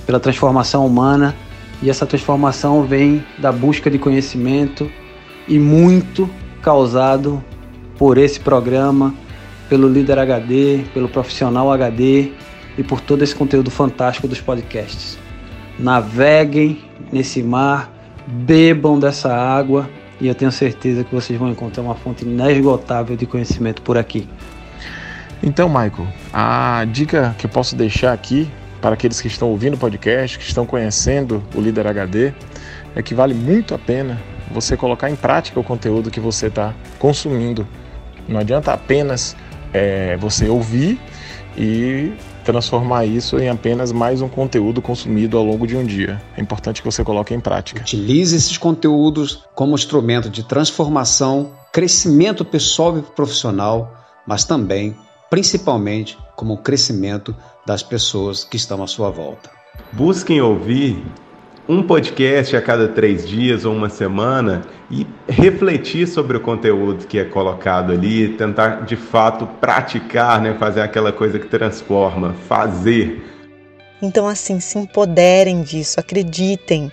pela 0.05 0.19
transformação 0.19 0.85
humana. 0.85 1.35
E 1.81 1.89
essa 1.89 2.05
transformação 2.05 2.83
vem 2.83 3.23
da 3.37 3.51
busca 3.51 3.89
de 3.89 3.99
conhecimento 3.99 4.91
e 5.47 5.59
muito 5.59 6.29
causado 6.61 7.43
por 7.97 8.17
esse 8.17 8.39
programa, 8.39 9.13
pelo 9.69 9.87
Líder 9.87 10.19
HD, 10.19 10.83
pelo 10.93 11.07
Profissional 11.09 11.71
HD 11.71 12.31
e 12.77 12.83
por 12.83 13.01
todo 13.01 13.23
esse 13.23 13.35
conteúdo 13.35 13.71
fantástico 13.71 14.27
dos 14.27 14.41
podcasts. 14.41 15.17
Naveguem 15.79 16.83
nesse 17.11 17.41
mar, 17.41 17.91
bebam 18.27 18.99
dessa 18.99 19.33
água 19.33 19.89
e 20.19 20.27
eu 20.27 20.35
tenho 20.35 20.51
certeza 20.51 21.03
que 21.03 21.13
vocês 21.13 21.37
vão 21.37 21.49
encontrar 21.49 21.83
uma 21.83 21.95
fonte 21.95 22.23
inesgotável 22.23 23.15
de 23.15 23.25
conhecimento 23.25 23.81
por 23.81 23.97
aqui. 23.97 24.27
Então, 25.43 25.67
Michael, 25.67 26.07
a 26.33 26.85
dica 26.91 27.35
que 27.37 27.45
eu 27.45 27.49
posso 27.49 27.75
deixar 27.75 28.13
aqui 28.13 28.49
para 28.81 28.93
aqueles 28.93 29.19
que 29.19 29.27
estão 29.27 29.49
ouvindo 29.49 29.73
o 29.73 29.77
podcast, 29.77 30.37
que 30.37 30.45
estão 30.45 30.65
conhecendo 30.65 31.43
o 31.53 31.61
Líder 31.61 31.87
HD, 31.87 32.33
é 32.95 33.01
que 33.01 33.13
vale 33.13 33.33
muito 33.33 33.73
a 33.73 33.77
pena 33.79 34.21
você 34.51 34.77
colocar 34.77 35.09
em 35.09 35.15
prática 35.15 35.59
o 35.59 35.63
conteúdo 35.63 36.09
que 36.09 36.19
você 36.19 36.47
está 36.47 36.73
consumindo 36.97 37.67
não 38.27 38.39
adianta 38.39 38.73
apenas 38.73 39.35
é, 39.73 40.17
você 40.17 40.47
ouvir 40.47 40.99
e 41.57 42.13
transformar 42.43 43.05
isso 43.05 43.39
em 43.39 43.49
apenas 43.49 43.91
mais 43.91 44.21
um 44.21 44.29
conteúdo 44.29 44.81
consumido 44.81 45.37
ao 45.37 45.43
longo 45.43 45.65
de 45.65 45.75
um 45.75 45.83
dia. 45.83 46.21
É 46.37 46.41
importante 46.41 46.81
que 46.81 46.85
você 46.89 47.03
coloque 47.03 47.33
em 47.33 47.39
prática. 47.39 47.81
Utilize 47.81 48.35
esses 48.35 48.57
conteúdos 48.57 49.43
como 49.55 49.75
instrumento 49.75 50.29
de 50.29 50.43
transformação, 50.43 51.53
crescimento 51.73 52.45
pessoal 52.45 52.97
e 52.97 53.01
profissional, 53.01 53.95
mas 54.27 54.45
também, 54.45 54.95
principalmente, 55.29 56.17
como 56.35 56.57
crescimento 56.57 57.35
das 57.65 57.81
pessoas 57.81 58.43
que 58.43 58.57
estão 58.57 58.83
à 58.83 58.87
sua 58.87 59.09
volta. 59.09 59.49
Busquem 59.91 60.39
ouvir 60.39 61.03
um 61.67 61.81
podcast 61.81 62.55
a 62.55 62.61
cada 62.61 62.87
três 62.87 63.27
dias 63.27 63.65
ou 63.65 63.73
uma 63.73 63.89
semana 63.89 64.61
e 64.89 65.05
refletir 65.27 66.07
sobre 66.07 66.37
o 66.37 66.39
conteúdo 66.39 67.07
que 67.07 67.17
é 67.17 67.23
colocado 67.23 67.91
ali, 67.91 68.29
tentar 68.29 68.85
de 68.85 68.95
fato 68.95 69.47
praticar, 69.59 70.39
né, 70.41 70.55
fazer 70.59 70.81
aquela 70.81 71.11
coisa 71.11 71.39
que 71.39 71.47
transforma, 71.47 72.35
fazer. 72.47 73.23
Então, 74.01 74.27
assim, 74.27 74.59
se 74.59 74.77
empoderem 74.77 75.63
disso, 75.63 75.99
acreditem 75.99 76.91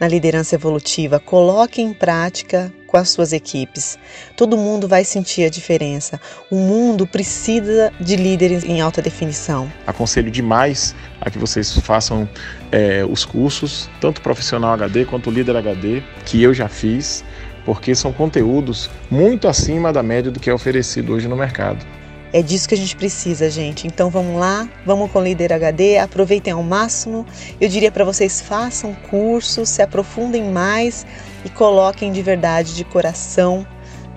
na 0.00 0.08
liderança 0.08 0.54
evolutiva, 0.54 1.20
coloquem 1.20 1.88
em 1.88 1.94
prática 1.94 2.72
com 2.94 2.98
as 2.98 3.10
suas 3.10 3.32
equipes. 3.32 3.98
Todo 4.36 4.56
mundo 4.56 4.86
vai 4.86 5.04
sentir 5.04 5.42
a 5.42 5.48
diferença. 5.48 6.20
O 6.48 6.54
mundo 6.54 7.08
precisa 7.08 7.92
de 7.98 8.14
líderes 8.14 8.62
em 8.62 8.80
alta 8.80 9.02
definição. 9.02 9.68
Aconselho 9.84 10.30
demais 10.30 10.94
a 11.20 11.28
que 11.28 11.36
vocês 11.36 11.76
façam 11.78 12.28
é, 12.70 13.04
os 13.04 13.24
cursos, 13.24 13.90
tanto 14.00 14.20
profissional 14.20 14.74
HD 14.74 15.06
quanto 15.06 15.28
líder 15.28 15.56
HD, 15.56 16.04
que 16.24 16.40
eu 16.40 16.54
já 16.54 16.68
fiz, 16.68 17.24
porque 17.64 17.96
são 17.96 18.12
conteúdos 18.12 18.88
muito 19.10 19.48
acima 19.48 19.92
da 19.92 20.02
média 20.02 20.30
do 20.30 20.38
que 20.38 20.48
é 20.48 20.54
oferecido 20.54 21.14
hoje 21.14 21.26
no 21.26 21.34
mercado. 21.34 21.84
É 22.34 22.42
disso 22.42 22.68
que 22.68 22.74
a 22.74 22.76
gente 22.76 22.96
precisa, 22.96 23.48
gente. 23.48 23.86
Então 23.86 24.10
vamos 24.10 24.40
lá, 24.40 24.68
vamos 24.84 25.08
com 25.12 25.20
o 25.20 25.22
Líder 25.22 25.52
HD, 25.52 25.98
aproveitem 25.98 26.52
ao 26.52 26.64
máximo. 26.64 27.24
Eu 27.60 27.68
diria 27.68 27.92
para 27.92 28.04
vocês: 28.04 28.40
façam 28.40 28.92
cursos, 29.08 29.68
se 29.68 29.80
aprofundem 29.80 30.50
mais 30.50 31.06
e 31.44 31.48
coloquem 31.48 32.10
de 32.10 32.20
verdade, 32.22 32.74
de 32.74 32.82
coração, 32.82 33.64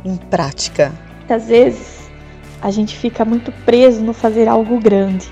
em 0.03 0.17
prática. 0.17 0.91
Às 1.29 1.47
vezes 1.47 2.09
a 2.59 2.71
gente 2.71 2.97
fica 2.97 3.23
muito 3.23 3.51
preso 3.63 4.01
no 4.01 4.13
fazer 4.13 4.47
algo 4.47 4.79
grande. 4.79 5.31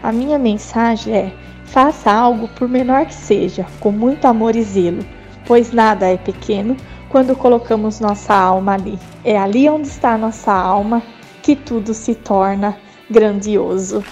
A 0.00 0.12
minha 0.12 0.38
mensagem 0.38 1.12
é: 1.12 1.32
faça 1.64 2.12
algo, 2.12 2.46
por 2.46 2.68
menor 2.68 3.06
que 3.06 3.14
seja, 3.14 3.66
com 3.80 3.90
muito 3.90 4.26
amor 4.26 4.54
e 4.54 4.62
zelo, 4.62 5.04
pois 5.44 5.72
nada 5.72 6.06
é 6.06 6.16
pequeno 6.16 6.76
quando 7.08 7.34
colocamos 7.34 7.98
nossa 7.98 8.32
alma 8.32 8.74
ali. 8.74 8.96
É 9.24 9.36
ali 9.36 9.68
onde 9.68 9.88
está 9.88 10.16
nossa 10.16 10.52
alma 10.52 11.02
que 11.42 11.56
tudo 11.56 11.94
se 11.94 12.14
torna 12.14 12.76
grandioso. 13.10 14.04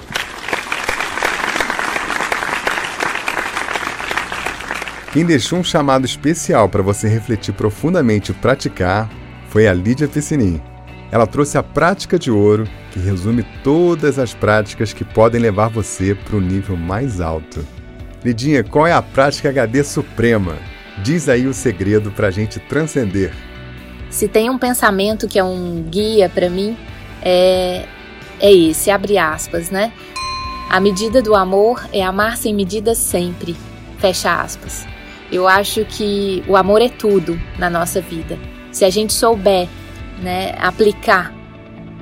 Quem 5.12 5.24
deixou 5.24 5.58
um 5.58 5.64
chamado 5.64 6.04
especial 6.04 6.68
para 6.68 6.82
você 6.82 7.08
refletir 7.08 7.52
profundamente 7.54 8.30
e 8.30 8.34
praticar 8.34 9.10
foi 9.48 9.66
a 9.66 9.72
Lídia 9.72 10.06
Piscinin. 10.06 10.60
Ela 11.10 11.26
trouxe 11.26 11.56
a 11.56 11.62
prática 11.62 12.18
de 12.18 12.30
ouro, 12.30 12.68
que 12.90 12.98
resume 12.98 13.44
todas 13.64 14.18
as 14.18 14.34
práticas 14.34 14.92
que 14.92 15.04
podem 15.04 15.40
levar 15.40 15.68
você 15.68 16.14
para 16.14 16.36
o 16.36 16.40
nível 16.40 16.76
mais 16.76 17.20
alto. 17.20 17.66
Lidinha, 18.22 18.62
qual 18.62 18.86
é 18.86 18.92
a 18.92 19.00
prática 19.00 19.48
HD 19.48 19.82
suprema? 19.82 20.56
Diz 21.02 21.28
aí 21.28 21.46
o 21.46 21.54
segredo 21.54 22.10
para 22.10 22.28
a 22.28 22.30
gente 22.30 22.58
transcender. 22.60 23.32
Se 24.10 24.28
tem 24.28 24.50
um 24.50 24.58
pensamento 24.58 25.26
que 25.26 25.38
é 25.38 25.44
um 25.44 25.82
guia 25.82 26.28
para 26.28 26.50
mim, 26.50 26.76
é, 27.22 27.84
é 28.40 28.52
esse, 28.52 28.90
abre 28.90 29.18
aspas, 29.18 29.70
né? 29.70 29.92
A 30.68 30.80
medida 30.80 31.22
do 31.22 31.34
amor 31.34 31.88
é 31.92 32.04
amar 32.04 32.36
sem 32.36 32.54
medida 32.54 32.94
sempre, 32.94 33.56
fecha 33.98 34.40
aspas. 34.40 34.86
Eu 35.30 35.48
acho 35.48 35.84
que 35.84 36.42
o 36.46 36.56
amor 36.56 36.82
é 36.82 36.88
tudo 36.88 37.40
na 37.58 37.68
nossa 37.68 38.00
vida. 38.00 38.38
Se 38.70 38.84
a 38.84 38.90
gente 38.90 39.12
souber 39.12 39.68
né, 40.22 40.54
aplicar 40.58 41.34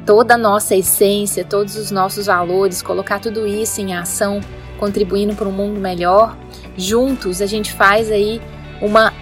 toda 0.04 0.34
a 0.34 0.38
nossa 0.38 0.74
essência, 0.74 1.44
todos 1.44 1.76
os 1.76 1.90
nossos 1.90 2.26
valores, 2.26 2.82
colocar 2.82 3.18
tudo 3.18 3.46
isso 3.46 3.80
em 3.80 3.94
ação, 3.94 4.40
contribuindo 4.78 5.34
para 5.34 5.48
um 5.48 5.52
mundo 5.52 5.80
melhor, 5.80 6.36
juntos 6.76 7.40
a 7.40 7.46
gente 7.46 7.72
faz 7.72 8.10
aí 8.10 8.40
uma 8.80 9.12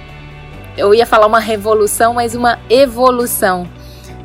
eu 0.77 0.93
ia 0.93 1.07
falar 1.07 1.27
uma 1.27 1.39
revolução, 1.39 2.15
mas 2.15 2.35
uma 2.35 2.59
evolução, 2.69 3.69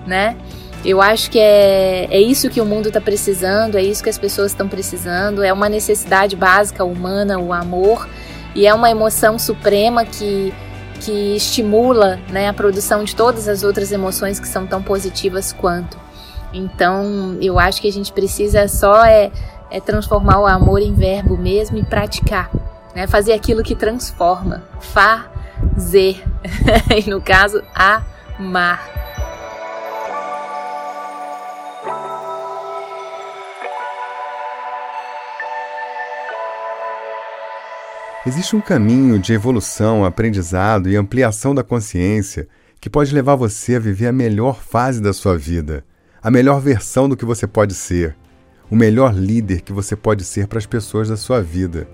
né? 0.08 0.36
Eu 0.84 1.02
acho 1.02 1.30
que 1.30 1.39
é, 1.39 2.08
é 2.10 2.22
isso 2.22 2.50
que 2.50 2.62
o 2.62 2.65
mundo 2.65 2.88
está 2.88 3.02
precisando, 3.02 3.78
é 3.78 3.84
isso 3.84 4.02
que 4.02 4.10
as 4.10 4.18
pessoas 4.18 4.52
estão 4.52 4.68
precisando, 4.68 5.44
é 5.44 5.52
uma 5.52 5.68
necessidade 5.68 6.36
básica 6.36 6.84
humana, 6.84 7.38
o 7.38 7.52
amor, 7.52 8.08
e 8.56 8.65
é 8.65 8.74
uma 8.74 8.89
emoção 8.89 9.38
suprema 9.38 10.06
que, 10.06 10.54
que 11.02 11.36
estimula 11.36 12.20
né, 12.30 12.48
a 12.48 12.54
produção 12.54 13.04
de 13.04 13.15
todas 13.15 13.48
as 13.48 13.63
outras 13.63 13.92
emoções 13.92 14.39
que 14.39 14.48
são 14.48 14.65
tão 14.65 14.82
positivas 14.82 15.52
quanto. 15.52 15.98
Então, 16.54 17.38
eu 17.42 17.60
acho 17.60 17.82
que 17.82 17.88
a 17.88 17.92
gente 17.92 18.12
precisa 18.12 18.68
só 18.68 19.04
é, 19.06 19.32
é 19.70 19.80
transformar 19.80 20.39
o 20.39 20.48
amor 20.48 20.82
em 20.82 20.94
verbo 20.94 21.38
mesmo 21.38 21.78
e 21.78 21.84
praticar 21.84 22.50
né? 22.94 23.08
Fazer 23.08 23.34
aquilo 23.34 23.63
que 23.63 23.76
transforma, 23.76 24.63
fazer, 24.80 26.24
e 26.96 27.10
no 27.10 27.22
caso, 27.22 27.63
amar. 27.74 29.09
Existe 38.25 38.53
um 38.53 38.60
caminho 38.60 39.17
de 39.17 39.32
evolução, 39.32 40.03
aprendizado 40.03 40.89
e 40.89 40.97
ampliação 40.97 41.55
da 41.55 41.63
consciência 41.63 42.49
que 42.82 42.89
pode 42.89 43.13
levar 43.13 43.36
você 43.36 43.75
a 43.75 43.79
viver 43.79 44.08
a 44.08 44.12
melhor 44.12 44.62
fase 44.62 45.01
da 45.01 45.13
sua 45.13 45.38
vida, 45.38 45.86
a 46.21 46.29
melhor 46.29 46.60
versão 46.60 47.08
do 47.08 47.15
que 47.15 47.23
você 47.23 47.47
pode 47.47 47.73
ser, 47.73 48.17
o 48.69 48.75
melhor 48.75 49.15
líder 49.15 49.62
que 49.62 49.71
você 49.71 49.95
pode 49.95 50.25
ser 50.25 50.47
para 50.47 50.60
as 50.60 50.65
pessoas 50.65 51.08
da 51.08 51.15
sua 51.15 51.41
vida. 51.41 51.88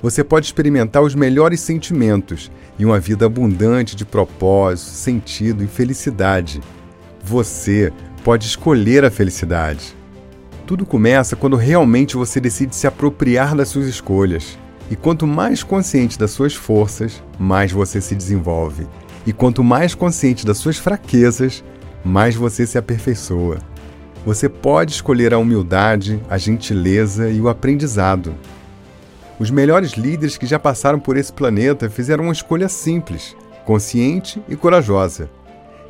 Você 0.00 0.22
pode 0.22 0.46
experimentar 0.46 1.02
os 1.02 1.16
melhores 1.16 1.58
sentimentos 1.58 2.48
e 2.78 2.84
uma 2.84 3.00
vida 3.00 3.26
abundante 3.26 3.96
de 3.96 4.04
propósito, 4.04 4.90
sentido 4.90 5.64
e 5.64 5.66
felicidade. 5.66 6.60
Você 7.24 7.92
pode 8.22 8.46
escolher 8.46 9.04
a 9.04 9.10
felicidade. 9.10 9.96
Tudo 10.64 10.86
começa 10.86 11.34
quando 11.34 11.56
realmente 11.56 12.16
você 12.16 12.40
decide 12.40 12.76
se 12.76 12.86
apropriar 12.86 13.56
das 13.56 13.68
suas 13.68 13.86
escolhas. 13.86 14.56
E 14.90 14.94
quanto 14.94 15.26
mais 15.26 15.62
consciente 15.62 16.18
das 16.18 16.30
suas 16.30 16.54
forças, 16.54 17.22
mais 17.38 17.72
você 17.72 18.00
se 18.00 18.14
desenvolve. 18.14 18.86
E 19.26 19.32
quanto 19.32 19.64
mais 19.64 19.94
consciente 19.94 20.46
das 20.46 20.58
suas 20.58 20.76
fraquezas, 20.76 21.64
mais 22.04 22.36
você 22.36 22.64
se 22.66 22.78
aperfeiçoa. 22.78 23.58
Você 24.24 24.48
pode 24.48 24.92
escolher 24.92 25.34
a 25.34 25.38
humildade, 25.38 26.22
a 26.30 26.38
gentileza 26.38 27.28
e 27.28 27.40
o 27.40 27.48
aprendizado. 27.48 28.34
Os 29.38 29.50
melhores 29.50 29.92
líderes 29.92 30.38
que 30.38 30.46
já 30.46 30.58
passaram 30.58 30.98
por 30.98 31.16
esse 31.16 31.32
planeta 31.32 31.90
fizeram 31.90 32.24
uma 32.24 32.32
escolha 32.32 32.68
simples, 32.68 33.36
consciente 33.64 34.40
e 34.48 34.56
corajosa. 34.56 35.28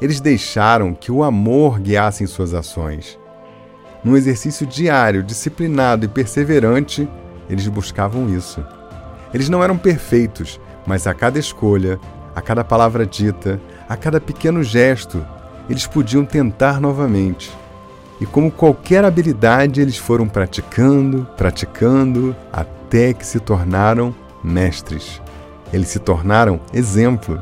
Eles 0.00 0.20
deixaram 0.20 0.94
que 0.94 1.12
o 1.12 1.22
amor 1.22 1.78
guiasse 1.78 2.26
suas 2.26 2.54
ações. 2.54 3.18
Num 4.02 4.16
exercício 4.16 4.66
diário, 4.66 5.22
disciplinado 5.22 6.04
e 6.04 6.08
perseverante, 6.08 7.08
eles 7.48 7.66
buscavam 7.68 8.28
isso. 8.28 8.64
Eles 9.36 9.50
não 9.50 9.62
eram 9.62 9.76
perfeitos, 9.76 10.58
mas 10.86 11.06
a 11.06 11.12
cada 11.12 11.38
escolha, 11.38 12.00
a 12.34 12.40
cada 12.40 12.64
palavra 12.64 13.04
dita, 13.04 13.60
a 13.86 13.94
cada 13.94 14.18
pequeno 14.18 14.62
gesto, 14.62 15.22
eles 15.68 15.86
podiam 15.86 16.24
tentar 16.24 16.80
novamente. 16.80 17.52
E 18.18 18.24
como 18.24 18.50
qualquer 18.50 19.04
habilidade, 19.04 19.78
eles 19.78 19.98
foram 19.98 20.26
praticando, 20.26 21.28
praticando, 21.36 22.34
até 22.50 23.12
que 23.12 23.26
se 23.26 23.38
tornaram 23.38 24.14
mestres. 24.42 25.20
Eles 25.70 25.88
se 25.88 25.98
tornaram 25.98 26.58
exemplo. 26.72 27.38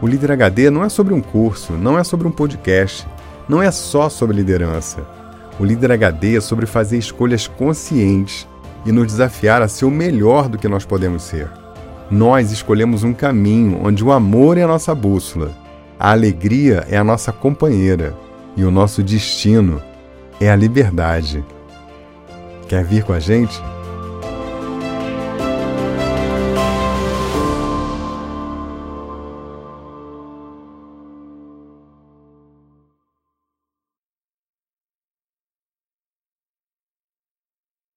O 0.00 0.06
Líder 0.06 0.32
HD 0.32 0.70
não 0.70 0.82
é 0.82 0.88
sobre 0.88 1.12
um 1.12 1.20
curso, 1.20 1.74
não 1.74 1.98
é 1.98 2.02
sobre 2.02 2.26
um 2.26 2.32
podcast, 2.32 3.06
não 3.46 3.60
é 3.60 3.70
só 3.70 4.08
sobre 4.08 4.36
liderança. 4.36 5.06
O 5.60 5.66
Líder 5.66 5.92
HD 5.92 6.38
é 6.38 6.40
sobre 6.40 6.64
fazer 6.64 6.96
escolhas 6.96 7.46
conscientes 7.46 8.48
e 8.84 8.92
nos 8.92 9.06
desafiar 9.06 9.62
a 9.62 9.68
ser 9.68 9.84
o 9.84 9.90
melhor 9.90 10.48
do 10.48 10.58
que 10.58 10.68
nós 10.68 10.84
podemos 10.84 11.22
ser. 11.22 11.50
Nós 12.10 12.50
escolhemos 12.52 13.02
um 13.02 13.14
caminho 13.14 13.80
onde 13.82 14.04
o 14.04 14.12
amor 14.12 14.58
é 14.58 14.62
a 14.62 14.68
nossa 14.68 14.94
bússola, 14.94 15.52
a 15.98 16.10
alegria 16.10 16.86
é 16.90 16.96
a 16.96 17.04
nossa 17.04 17.32
companheira 17.32 18.14
e 18.56 18.64
o 18.64 18.70
nosso 18.70 19.02
destino 19.02 19.80
é 20.40 20.50
a 20.50 20.56
liberdade. 20.56 21.44
Quer 22.68 22.84
vir 22.84 23.04
com 23.04 23.12
a 23.12 23.20
gente? 23.20 23.60